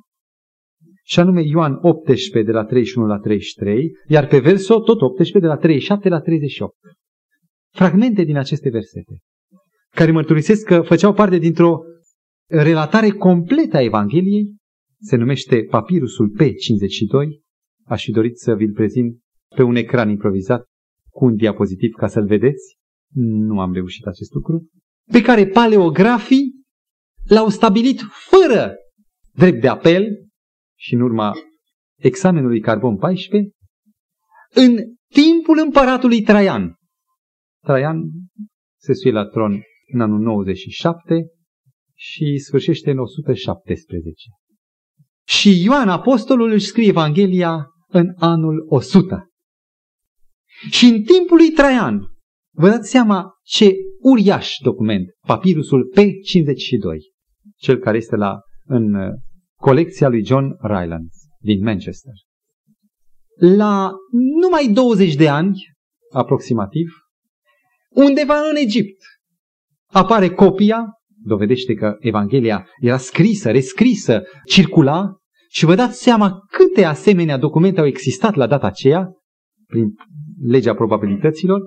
[1.05, 5.47] și anume Ioan 18 de la 31 la 33, iar pe verso tot 18 de
[5.47, 6.75] la 37 la 38.
[7.75, 9.19] Fragmente din aceste versete,
[9.91, 11.81] care mărturisesc că făceau parte dintr-o
[12.47, 14.55] relatare completă a Evangheliei,
[15.01, 17.41] se numește Papirusul P52,
[17.85, 19.19] aș fi dorit să vi-l prezint
[19.57, 20.65] pe un ecran improvizat
[21.11, 22.77] cu un diapozitiv ca să-l vedeți.
[23.15, 24.69] Nu am reușit acest lucru.
[25.11, 26.62] Pe care paleografii
[27.29, 28.75] l-au stabilit fără
[29.33, 30.07] drept de apel
[30.79, 31.33] și în urma
[31.99, 33.51] examenului Carbon 14
[34.55, 34.77] în
[35.09, 36.75] timpul împăratului Traian.
[37.65, 38.03] Traian
[38.81, 39.62] se suie la tron
[39.93, 41.27] în anul 97
[41.95, 44.15] și sfârșește în 117.
[45.27, 49.27] Și Ioan Apostolul își scrie Evanghelia în anul 100.
[50.71, 52.01] Și în timpul lui Traian,
[52.55, 56.99] vă dați seama ce uriaș document, papirusul P52,
[57.57, 59.12] cel care este la, în uh,
[59.57, 62.12] colecția lui John Rylands din Manchester.
[63.38, 63.91] La
[64.41, 65.61] numai 20 de ani,
[66.12, 66.88] aproximativ,
[67.88, 69.03] undeva în Egipt,
[69.87, 70.85] apare copia,
[71.25, 75.17] dovedește că Evanghelia era scrisă, rescrisă, circula
[75.49, 79.09] și vă dați seama câte asemenea documente au existat la data aceea,
[79.67, 79.95] prin
[80.47, 81.61] legea probabilităților,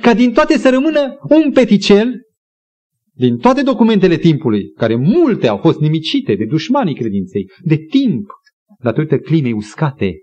[0.00, 2.20] ca din toate să rămână un peticel,
[3.12, 8.26] din toate documentele timpului, care multe au fost nimicite de dușmanii credinței, de timp,
[8.78, 10.14] datorită climei uscate,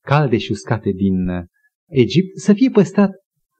[0.00, 1.42] calde și uscate din uh,
[1.86, 3.10] Egipt, să fie păstrat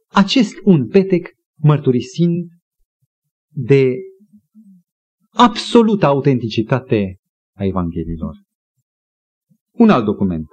[0.08, 1.28] acest un petec
[1.60, 2.48] mărturisind
[3.48, 3.94] de
[5.30, 7.16] absolută autenticitate
[7.56, 8.36] a Evangheliilor.
[9.70, 10.46] Un alt document.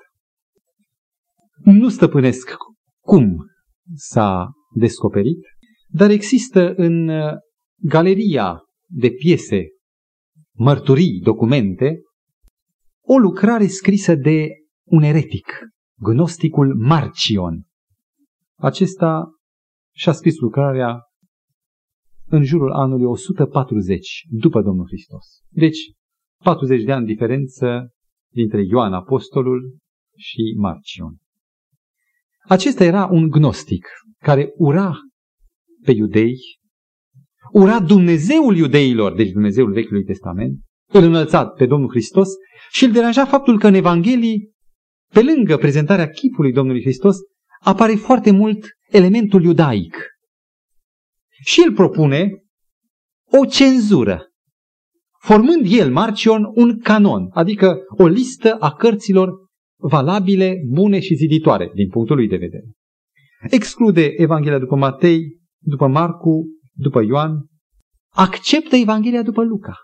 [1.63, 2.49] Nu stăpânesc
[2.99, 3.45] cum
[3.93, 5.39] s-a descoperit,
[5.87, 7.33] dar există în uh,
[7.81, 9.67] galeria de piese,
[10.57, 12.01] mărturii, documente,
[13.05, 14.47] o lucrare scrisă de
[14.83, 15.45] un eretic,
[15.99, 17.63] gnosticul Marcion.
[18.57, 19.29] Acesta
[19.95, 20.99] și a scris lucrarea
[22.25, 25.25] în jurul anului 140 după Domnul Hristos.
[25.49, 25.91] Deci,
[26.43, 27.89] 40 de ani diferență
[28.33, 29.77] dintre Ioan Apostolul
[30.17, 31.17] și Marcion.
[32.47, 33.87] Acesta era un gnostic
[34.23, 34.93] care ura
[35.83, 36.37] pe iudei,
[37.51, 40.59] ura Dumnezeul iudeilor, deci Dumnezeul Vechiului Testament,
[40.91, 42.29] îl înălțat pe Domnul Hristos
[42.71, 44.51] și îl deranja faptul că în Evanghelii,
[45.13, 47.17] pe lângă prezentarea chipului Domnului Hristos,
[47.59, 49.97] apare foarte mult elementul iudaic.
[51.43, 52.43] Și el propune
[53.31, 54.27] o cenzură,
[55.19, 59.44] formând el, Marcion, un canon, adică o listă a cărților
[59.77, 62.71] valabile, bune și ziditoare, din punctul lui de vedere.
[63.49, 67.45] Exclude Evanghelia după Matei, după Marcu, după Ioan,
[68.13, 69.75] acceptă Evanghelia după Luca,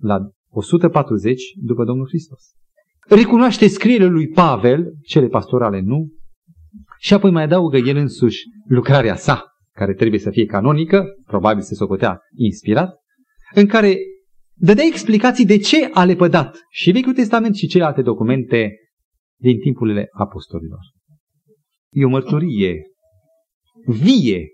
[0.00, 0.18] la
[0.50, 2.42] 140 după Domnul Hristos.
[3.08, 6.12] Recunoaște scrierile lui Pavel, cele pastorale nu,
[6.98, 11.74] și apoi mai adaugă el însuși lucrarea sa, care trebuie să fie canonică, probabil se
[11.74, 12.94] socotea inspirat,
[13.54, 13.96] în care
[14.54, 18.76] dădea explicații de ce a lepădat și Vechiul Testament și celelalte documente
[19.40, 20.80] din timpurile apostolilor.
[21.92, 22.82] E o mărturie
[23.86, 24.48] vie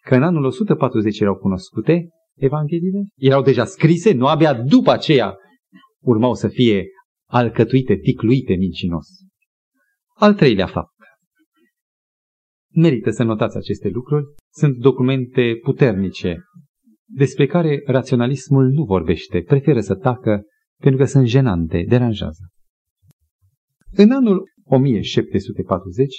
[0.00, 5.36] că în anul 140 erau cunoscute Evangheliile, erau deja scrise, nu abia după aceea
[6.00, 6.86] urmau să fie
[7.28, 9.06] alcătuite, ticluite mincinos.
[10.14, 10.90] Al treilea fapt.
[12.74, 14.24] Merită să notați aceste lucruri.
[14.50, 16.38] Sunt documente puternice
[17.14, 20.42] despre care raționalismul nu vorbește, preferă să tacă
[20.80, 22.50] pentru că sunt jenante, deranjează.
[23.90, 26.14] În anul 1740,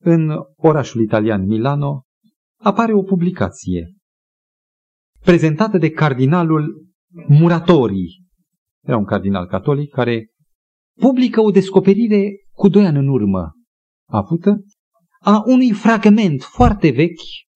[0.00, 2.02] în orașul italian Milano,
[2.60, 3.94] apare o publicație
[5.20, 6.86] prezentată de cardinalul
[7.28, 8.22] Muratori.
[8.84, 10.26] Era un cardinal catolic care
[11.00, 13.52] publică o descoperire cu doi ani în urmă
[14.08, 14.64] avută
[15.20, 17.47] a unui fragment foarte vechi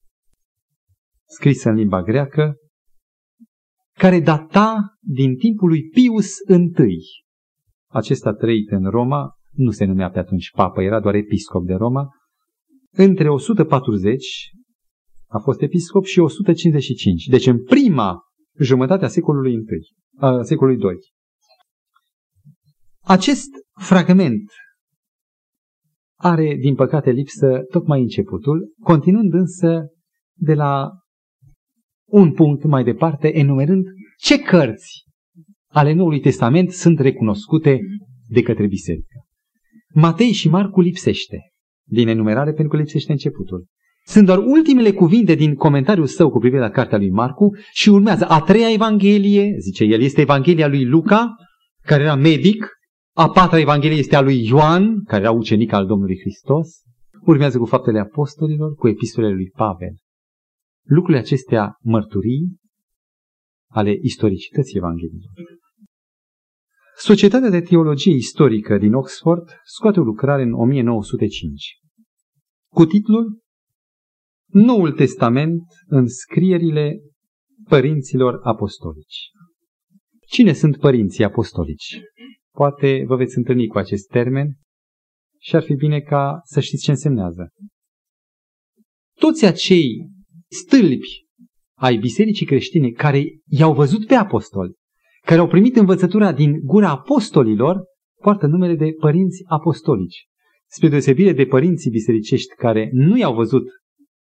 [1.33, 2.57] scris în limba greacă
[3.93, 6.29] care data din timpul lui Pius
[6.79, 6.99] I.
[7.91, 12.09] Acesta trăit în Roma, nu se numea pe atunci papă, era doar episcop de Roma,
[12.91, 14.51] între 140
[15.27, 17.25] a fost episcop și 155.
[17.25, 18.21] Deci în prima
[18.59, 19.65] jumătate a secolului I,
[20.17, 20.99] a secolului II.
[23.01, 23.49] Acest
[23.81, 24.51] fragment
[26.19, 29.87] are, din păcate, lipsă tocmai începutul, continuând însă
[30.35, 31.02] de la
[32.13, 33.85] un punct mai departe, enumerând
[34.19, 35.05] ce cărți
[35.69, 37.81] ale Noului Testament sunt recunoscute
[38.29, 39.27] de către biserică.
[39.95, 41.39] Matei și Marcu lipsește
[41.85, 43.67] din enumerare pentru că lipsește începutul.
[44.05, 48.25] Sunt doar ultimele cuvinte din comentariul său cu privire la cartea lui Marcu și urmează
[48.29, 51.35] a treia Evanghelie, zice el, este Evanghelia lui Luca,
[51.83, 52.69] care era medic,
[53.17, 56.69] a patra Evanghelie este a lui Ioan, care era ucenic al Domnului Hristos,
[57.27, 59.95] urmează cu faptele apostolilor, cu epistolele lui Pavel.
[60.83, 62.57] Lucrurile acestea mărturii
[63.71, 65.29] ale istoricității Evangheliei.
[66.97, 71.79] Societatea de Teologie Istorică din Oxford scoate o lucrare în 1905
[72.73, 73.41] cu titlul
[74.47, 77.01] Noul Testament în scrierile
[77.69, 79.31] părinților apostolici.
[80.27, 82.01] Cine sunt părinții apostolici?
[82.55, 84.57] Poate vă veți întâlni cu acest termen
[85.41, 87.49] și ar fi bine ca să știți ce însemnează.
[89.19, 90.11] Toți acei
[90.53, 91.27] stâlpi
[91.79, 94.73] ai bisericii creștine care i-au văzut pe apostoli,
[95.27, 97.83] care au primit învățătura din gura apostolilor,
[98.21, 100.27] poartă numele de părinți apostolici.
[100.71, 103.65] Spre deosebire de părinții bisericești care nu i-au văzut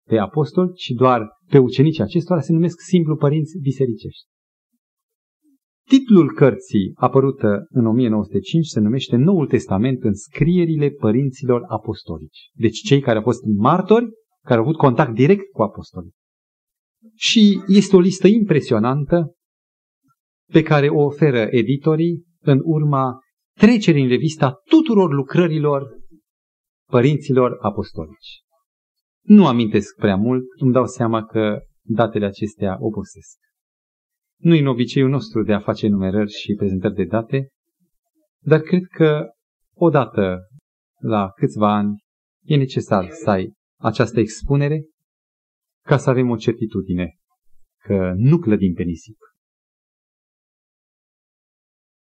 [0.09, 4.29] pe apostoli, ci doar pe ucenicii acestora, se numesc simplu părinți bisericești.
[5.89, 12.51] Titlul cărții, apărută în 1905, se numește Noul Testament în scrierile părinților apostolici.
[12.55, 14.07] Deci cei care au fost martori,
[14.45, 16.15] care au avut contact direct cu apostolii.
[17.15, 19.35] Și este o listă impresionantă
[20.53, 23.19] pe care o oferă editorii în urma
[23.59, 25.99] trecerii în revista tuturor lucrărilor
[26.91, 28.43] părinților apostolici.
[29.21, 33.39] Nu amintesc prea mult, îmi dau seama că datele acestea obosesc.
[34.39, 37.49] Nu e în obiceiul nostru de a face numerări și prezentări de date,
[38.43, 39.29] dar cred că
[39.75, 40.39] odată
[41.01, 41.99] la câțiva ani
[42.45, 44.85] e necesar să ai această expunere
[45.87, 47.15] ca să avem o certitudine
[47.79, 49.17] că nu clădim pe nisip.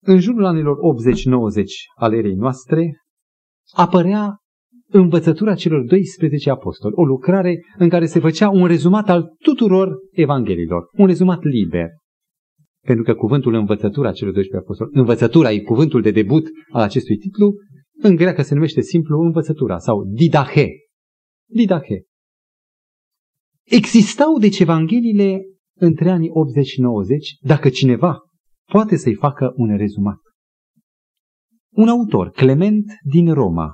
[0.03, 1.64] În jurul anilor 80-90
[1.95, 2.93] al erei noastre
[3.73, 4.37] apărea
[4.87, 10.89] învățătura celor 12 apostoli, o lucrare în care se făcea un rezumat al tuturor evanghelilor,
[10.93, 11.89] un rezumat liber.
[12.87, 17.55] Pentru că cuvântul învățătura celor 12 apostoli, învățătura e cuvântul de debut al acestui titlu,
[18.03, 20.68] în greacă se numește simplu învățătura sau didache.
[21.53, 22.05] Didache.
[23.62, 25.40] Existau deci Evangheliile
[25.76, 26.32] între anii 80-90,
[27.40, 28.18] dacă cineva
[28.70, 30.18] poate să-i facă un rezumat.
[31.70, 33.72] Un autor, Clement din Roma,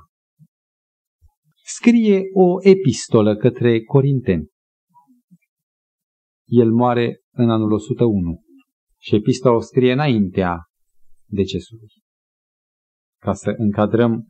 [1.63, 4.47] scrie o epistolă către Corinteni.
[6.45, 8.41] El moare în anul 101
[8.97, 10.65] și epistola o scrie înaintea
[11.25, 11.87] decesului.
[13.21, 14.25] Ca să încadrăm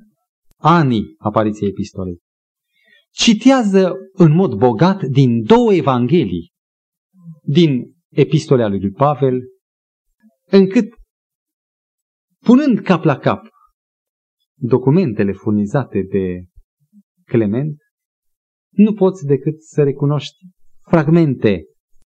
[0.57, 2.25] anii apariției epistolei.
[3.17, 6.51] Citează în mod bogat din două evanghelii,
[7.43, 9.41] din epistolea lui Pavel,
[10.45, 10.93] încât,
[12.45, 13.47] punând cap la cap
[14.59, 16.45] documentele furnizate de
[17.23, 17.77] Clement,
[18.69, 20.37] nu poți decât să recunoști
[20.89, 21.63] fragmente,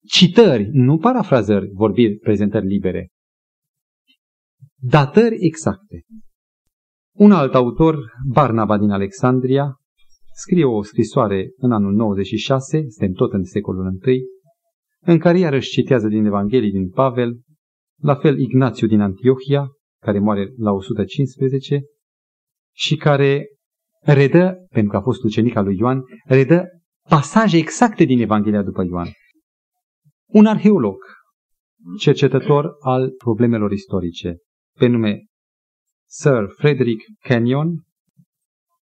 [0.07, 3.09] citări, nu parafrazări, vorbiri, prezentări libere,
[4.75, 6.03] datări exacte.
[7.15, 9.80] Un alt autor, Barnaba din Alexandria,
[10.41, 14.21] scrie o scrisoare în anul 96, suntem tot în secolul I,
[14.99, 17.39] în care iarăși citează din Evanghelii din Pavel,
[18.01, 19.67] la fel Ignațiu din Antiohia,
[20.01, 21.81] care moare la 115,
[22.75, 23.47] și care
[23.99, 26.65] redă, pentru că a fost ucenic al lui Ioan, redă
[27.09, 29.07] pasaje exacte din Evanghelia după Ioan.
[30.27, 30.97] Un arheolog,
[31.99, 34.37] cercetător al problemelor istorice,
[34.77, 35.25] pe nume
[36.09, 37.83] Sir Frederick Kenyon,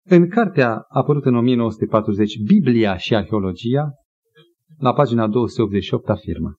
[0.10, 3.90] în cartea apărută în 1940, Biblia și arheologia,
[4.78, 6.56] la pagina 288 afirmă.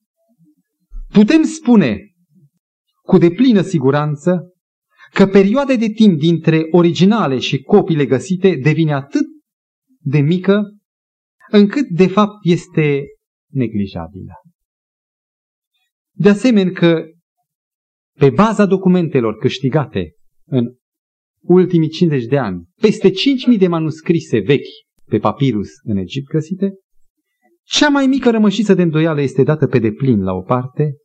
[1.09, 1.99] Putem spune
[3.03, 4.53] cu deplină siguranță
[5.13, 9.27] că perioada de timp dintre originale și copiile găsite devine atât
[9.99, 10.63] de mică
[11.51, 13.05] încât de fapt este
[13.53, 14.33] neglijabilă.
[16.13, 17.05] De asemenea că
[18.19, 20.15] pe baza documentelor câștigate
[20.49, 20.75] în
[21.47, 24.69] ultimii 50 de ani, peste 5.000 de manuscrise vechi
[25.05, 26.75] pe papirus în Egipt găsite,
[27.63, 30.97] cea mai mică rămășiță de îndoială este dată pe deplin la o parte,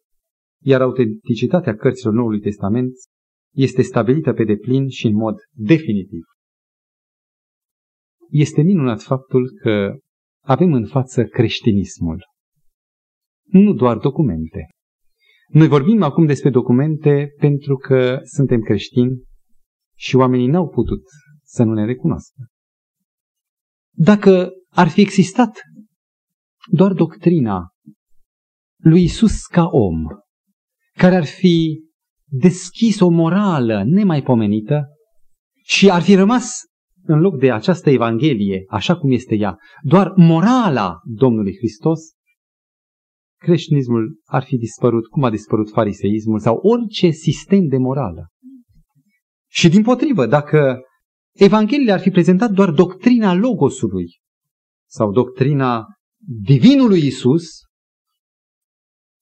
[0.64, 2.94] iar autenticitatea cărților Noului Testament
[3.56, 6.24] este stabilită pe deplin și în mod definitiv.
[8.30, 9.98] Este minunat faptul că
[10.44, 12.24] avem în față creștinismul.
[13.46, 14.70] Nu doar documente.
[15.48, 19.24] Noi vorbim acum despre documente pentru că suntem creștini
[20.02, 21.04] și oamenii n-au putut
[21.44, 22.48] să nu ne recunoască.
[23.92, 25.62] Dacă ar fi existat
[26.72, 27.70] doar doctrina
[28.78, 30.04] lui Isus ca om,
[30.94, 31.84] care ar fi
[32.26, 34.86] deschis o morală nemaipomenită
[35.64, 36.60] și ar fi rămas
[37.04, 42.00] în loc de această Evanghelie, așa cum este ea, doar morala Domnului Hristos,
[43.38, 48.28] creștinismul ar fi dispărut, cum a dispărut fariseismul sau orice sistem de morală.
[49.52, 50.82] Și din potrivă, dacă
[51.32, 54.20] Evangheliile ar fi prezentat doar doctrina Logosului
[54.90, 55.86] sau doctrina
[56.44, 57.62] Divinului Isus,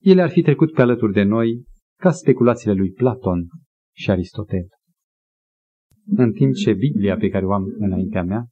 [0.01, 1.63] ele ar fi trecut pe alături de noi
[1.99, 3.47] ca speculațiile lui Platon
[3.95, 4.67] și Aristotel.
[6.05, 8.47] În timp ce Biblia pe care o am înaintea mea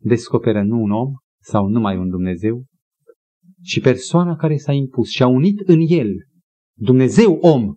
[0.00, 2.64] descoperă nu un om sau numai un Dumnezeu,
[3.62, 6.14] ci persoana care s-a impus și a unit în el
[6.78, 7.74] Dumnezeu om,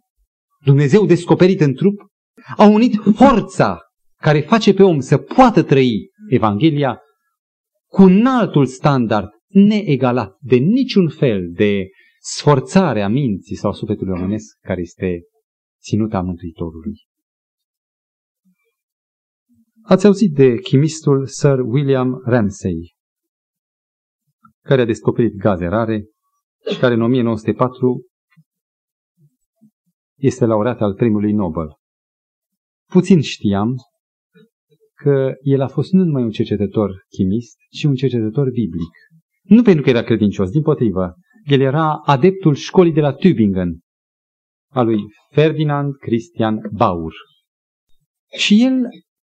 [0.66, 2.14] Dumnezeu descoperit în trup,
[2.58, 3.80] a unit forța
[4.22, 7.00] care face pe om să poată trăi Evanghelia
[7.88, 11.88] cu un altul standard neegalat de niciun fel de
[12.20, 15.22] sforțare a minții sau sufletului românesc care este
[15.82, 16.94] ținuta Mântuitorului.
[19.84, 22.96] Ați auzit de chimistul Sir William Ramsay,
[24.62, 26.06] care a descoperit gaze rare
[26.72, 28.06] și care în 1904
[30.16, 31.68] este laureat al premiului Nobel.
[32.92, 33.76] Puțin știam
[34.96, 38.94] că el a fost nu numai un cercetător chimist, ci un cercetător biblic.
[39.42, 41.14] Nu pentru că era credincios, din potrivă,
[41.46, 43.70] el era adeptul școlii de la Tübingen,
[44.72, 45.00] a lui
[45.32, 47.14] Ferdinand Christian Baur.
[48.38, 48.74] Și el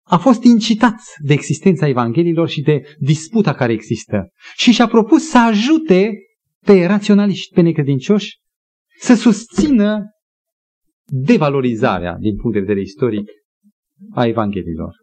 [0.04, 4.30] a fost incitat de existența Evangheliilor și de disputa care există.
[4.56, 6.12] Și și-a propus să ajute
[6.66, 8.38] pe raționaliști, pe necredincioși,
[9.00, 10.04] să susțină
[11.10, 13.30] devalorizarea, din punct de vedere istoric,
[14.12, 14.96] a Evangheliilor.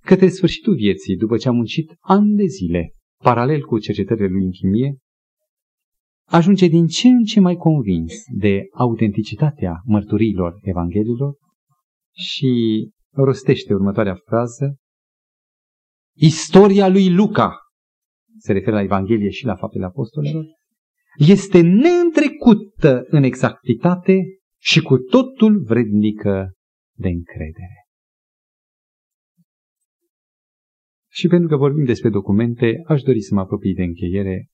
[0.00, 4.50] Către sfârșitul vieții, după ce a muncit ani de zile, paralel cu cercetările lui în
[4.50, 4.98] chimie,
[6.28, 11.34] ajunge din ce în ce mai convins de autenticitatea mărturiilor Evanghelilor
[12.12, 12.50] și
[13.10, 14.76] rostește următoarea frază.
[16.16, 17.58] Istoria lui Luca,
[18.38, 20.44] se referă la Evanghelie și la faptele apostolilor,
[21.18, 22.39] este neîntrecută
[23.08, 26.52] în exactitate și cu totul vrednică
[26.96, 27.84] de încredere.
[31.12, 34.48] Și pentru că vorbim despre documente, aș dori să mă apropii de încheiere,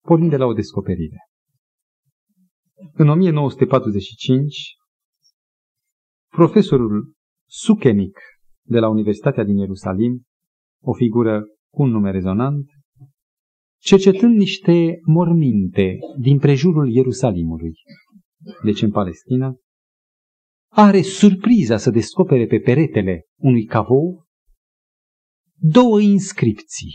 [0.00, 1.16] pornind de la o descoperire.
[2.92, 4.76] În 1945,
[6.28, 7.12] profesorul
[7.46, 8.18] Sukenic
[8.62, 10.22] de la Universitatea din Ierusalim,
[10.82, 12.70] o figură cu un nume rezonant,
[13.78, 17.72] cercetând niște morminte din prejurul Ierusalimului,
[18.64, 19.56] deci în Palestina,
[20.70, 24.26] are surpriza să descopere pe peretele unui cavou
[25.60, 26.94] două inscripții.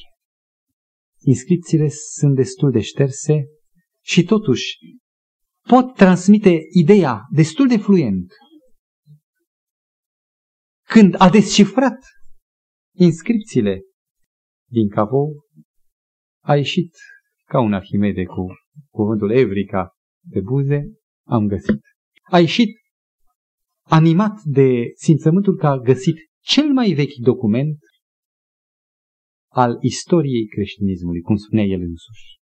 [1.20, 3.46] Inscripțiile sunt destul de șterse
[4.04, 4.78] și totuși
[5.68, 8.34] pot transmite ideea destul de fluent.
[10.88, 11.98] Când a descifrat
[12.96, 13.82] inscripțiile
[14.72, 15.46] din cavou,
[16.44, 16.96] a ieșit
[17.46, 18.46] ca un arhimede cu
[18.90, 19.92] cuvântul Evrica
[20.30, 20.94] pe buze,
[21.28, 21.82] am găsit.
[22.22, 22.78] A ieșit
[23.82, 27.78] animat de simțământul că a găsit cel mai vechi document
[29.52, 32.40] al istoriei creștinismului, cum spunea el însuși.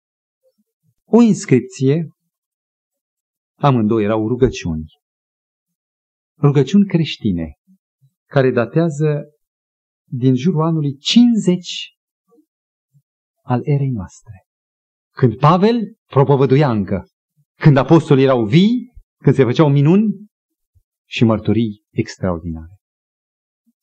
[1.06, 2.08] O inscripție,
[3.58, 4.86] amândouă erau rugăciuni,
[6.42, 7.54] rugăciuni creștine,
[8.26, 9.24] care datează
[10.12, 11.99] din jurul anului 50
[13.50, 14.34] al erei noastre.
[15.16, 17.08] Când Pavel propovăduia încă,
[17.60, 18.94] când apostolii erau vii,
[19.24, 20.28] când se făceau minuni
[21.08, 22.78] și mărturii extraordinare.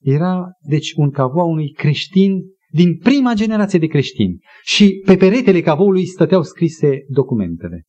[0.03, 6.07] Era, deci, un cavou unui creștin din prima generație de creștini și pe peretele cavoului
[6.07, 7.85] stăteau scrise documentele.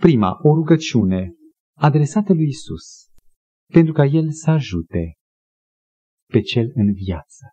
[0.00, 1.32] Prima, o rugăciune
[1.76, 3.06] adresată lui Isus,
[3.72, 5.12] pentru ca El să ajute
[6.32, 7.46] pe cel în viață.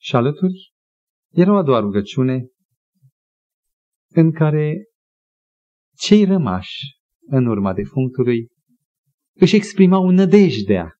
[0.00, 0.72] Și alături
[1.30, 2.46] era o a doua rugăciune
[4.08, 4.84] în care
[5.96, 8.46] cei rămași în urma defunctului
[9.36, 10.92] își exprimau nădejdea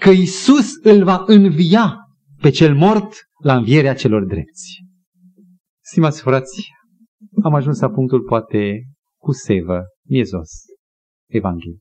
[0.00, 1.96] că Isus îl va învia
[2.40, 4.84] pe cel mort la învierea celor drepți.
[5.84, 6.68] Stimați frați,
[7.42, 8.82] am ajuns la punctul poate
[9.20, 10.50] cu sevă, miezos,
[11.26, 11.78] Evanghelia.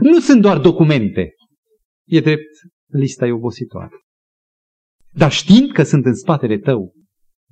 [0.00, 1.28] Nu sunt doar documente.
[2.04, 2.50] E drept,
[2.86, 4.03] lista e obositoare.
[5.14, 6.92] Dar știind că sunt în spatele tău,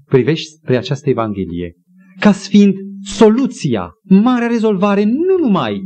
[0.04, 1.76] privești spre această Evanghelie
[2.20, 5.82] ca fiind soluția, marea rezolvare nu numai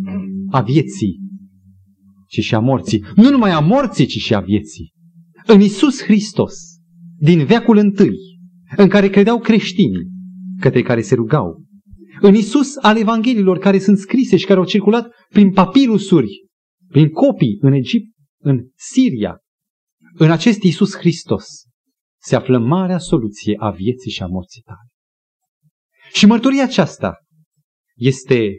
[0.50, 1.18] a vieții,
[2.28, 3.04] ci și a morții.
[3.14, 4.92] Nu numai a morții, ci și a vieții.
[5.46, 6.54] În Isus Hristos,
[7.18, 8.16] din veacul întâi,
[8.76, 10.08] în care credeau creștinii,
[10.60, 11.64] către care se rugau.
[12.20, 16.46] În Isus al Evanghelilor care sunt scrise și care au circulat prin papirusuri,
[16.88, 19.38] prin copii în Egipt, în Siria.
[20.18, 21.46] În acest Isus Hristos
[22.22, 24.88] se află marea soluție a vieții și a morții tale.
[26.12, 27.16] Și mărturia aceasta
[27.94, 28.54] este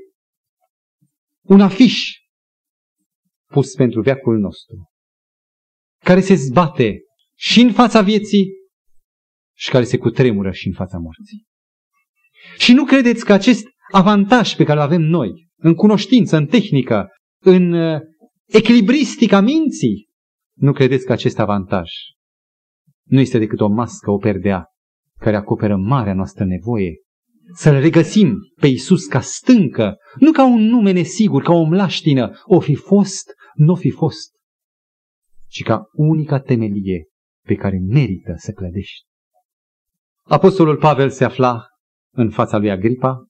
[1.42, 2.12] un afiș
[3.46, 4.90] pus pentru veacul nostru,
[6.04, 7.00] care se zbate
[7.36, 8.48] și în fața vieții
[9.56, 11.46] și care se cutremură și în fața morții.
[12.58, 17.08] Și nu credeți că acest avantaj pe care îl avem noi, în cunoștință, în tehnică,
[17.40, 18.02] în uh,
[18.46, 20.07] echilibristica minții,
[20.58, 21.90] nu credeți că acest avantaj
[23.04, 24.66] nu este decât o mască, o perdea,
[25.20, 26.94] care acoperă marea noastră nevoie
[27.54, 32.60] să-L regăsim pe Iisus ca stâncă, nu ca un nume nesigur, ca o mlaștină, o
[32.60, 34.32] fi fost, nu fi fost,
[35.48, 37.08] ci ca unica temelie
[37.46, 39.06] pe care merită să clădești.
[40.24, 41.66] Apostolul Pavel se afla
[42.14, 43.28] în fața lui Agripa,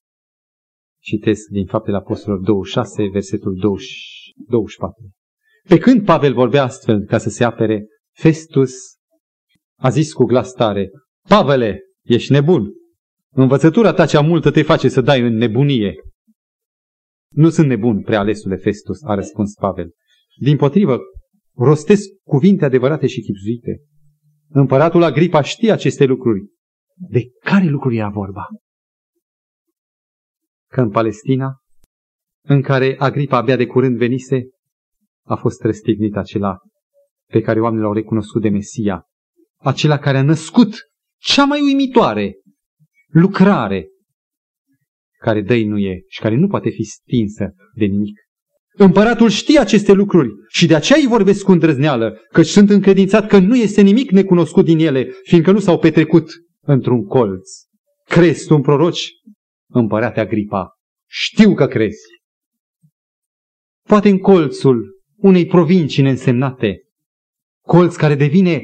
[1.00, 5.12] citesc din faptele apostolilor 26, versetul 20, 24.
[5.68, 8.74] Pe când Pavel vorbea astfel ca să se apere, Festus
[9.80, 10.90] a zis cu glas tare,
[11.28, 12.72] Pavele, ești nebun,
[13.40, 15.96] Învățătura ta cea multă te face să dai în nebunie.
[17.34, 19.92] Nu sunt nebun, prealesule Festus, a răspuns Pavel.
[20.40, 21.00] Din potrivă,
[21.56, 23.82] rostesc cuvinte adevărate și chipzuite.
[24.50, 26.46] Împăratul Agripa știe aceste lucruri.
[26.96, 28.46] De care lucruri era vorba?
[30.70, 31.56] Că în Palestina,
[32.46, 34.48] în care Agripa abia de curând venise,
[35.28, 36.58] a fost răstignit acela
[37.32, 39.04] pe care oamenii l-au recunoscut de Mesia,
[39.58, 40.76] acela care a născut
[41.20, 42.36] cea mai uimitoare
[43.08, 43.88] lucrare
[45.20, 48.20] care dăinuie și care nu poate fi stinsă de nimic.
[48.80, 53.40] Împăratul știe aceste lucruri și de aceea îi vorbesc cu îndrăzneală, căci sunt încredințat că
[53.40, 57.50] nu este nimic necunoscut din ele, fiindcă nu s-au petrecut într-un colț.
[58.04, 59.12] Crezi tu în proroci?
[59.70, 60.70] Împărate Agripa,
[61.10, 62.02] știu că crezi.
[63.88, 66.82] Poate în colțul unei provincii neînsemnate,
[67.66, 68.62] colț care devine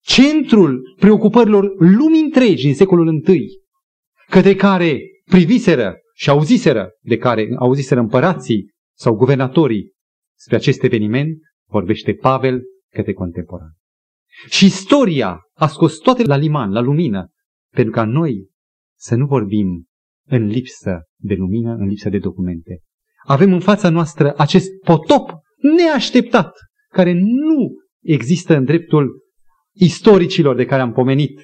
[0.00, 3.48] centrul preocupărilor lumii întregi în secolul I,
[4.28, 9.92] către care priviseră și auziseră, de care auziseră împărații sau guvernatorii
[10.38, 11.38] spre acest eveniment,
[11.68, 12.62] vorbește Pavel
[12.94, 13.72] către contemporan.
[14.48, 17.28] Și istoria a scos toate la liman, la lumină,
[17.74, 18.48] pentru ca noi
[18.98, 19.86] să nu vorbim
[20.26, 22.80] în lipsă de lumină, în lipsă de documente.
[23.26, 25.32] Avem în fața noastră acest potop
[25.76, 26.56] neașteptat,
[26.88, 29.22] care nu există în dreptul
[29.72, 31.40] istoricilor de care am pomenit.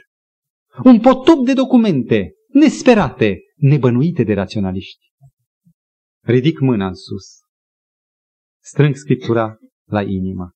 [0.84, 5.06] Un potop de documente nesperate, nebănuite de raționaliști.
[6.24, 7.38] Ridic mâna în sus.
[8.62, 9.56] Strâng Scriptura
[9.88, 10.50] la inimă.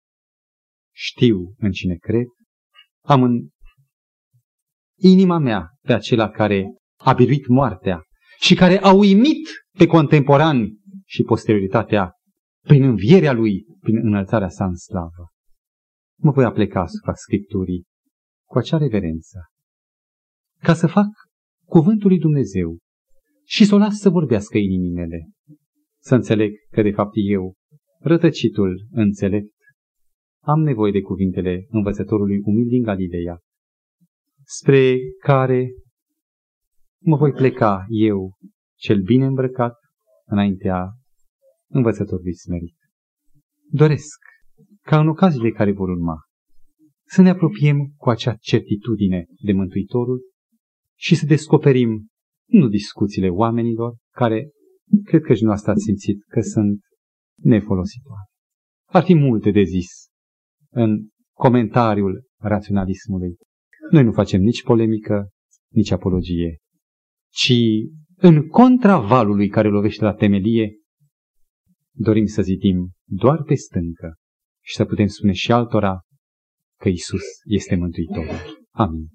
[0.94, 2.26] Știu în cine cred.
[3.04, 3.48] Am în
[4.98, 8.02] inima mea pe acela care a biruit moartea
[8.40, 9.48] și care a uimit
[9.78, 12.12] pe contemporani și posterioitatea
[12.64, 15.32] prin învierea lui, prin înălțarea sa în slavă.
[16.20, 17.84] Mă voi apleca asupra Scripturii
[18.48, 19.38] cu acea reverență,
[20.58, 21.06] ca să fac
[21.66, 22.78] cuvântul lui Dumnezeu
[23.44, 25.28] și să o las să vorbească inimii mele,
[26.00, 27.54] să înțeleg că de fapt eu,
[28.00, 29.52] rătăcitul înțelept,
[30.42, 33.38] am nevoie de cuvintele învățătorului umil din Galileea,
[34.44, 35.72] spre care
[37.02, 38.34] mă voi pleca eu,
[38.78, 39.74] cel bine îmbrăcat,
[40.24, 40.92] înaintea
[41.75, 42.77] învățătorului smerit.
[43.70, 44.18] Doresc
[44.81, 46.16] ca în ocaziile care vor urma
[47.07, 50.20] să ne apropiem cu acea certitudine de Mântuitorul
[50.99, 52.07] și să descoperim
[52.49, 54.51] nu discuțiile oamenilor care
[55.05, 56.81] cred că și noastră ați simțit că sunt
[57.43, 58.29] nefolositoare.
[58.85, 60.09] Ar fi multe de zis
[60.70, 63.37] în comentariul raționalismului.
[63.91, 65.29] Noi nu facem nici polemică,
[65.72, 66.57] nici apologie,
[67.33, 67.53] ci
[68.16, 70.79] în contra valului care lovește la temelie,
[71.97, 74.14] dorim să zidim doar pe stâncă
[74.64, 76.01] și să putem spune și altora
[76.80, 78.66] că Isus este Mântuitorul.
[78.70, 79.09] Amin.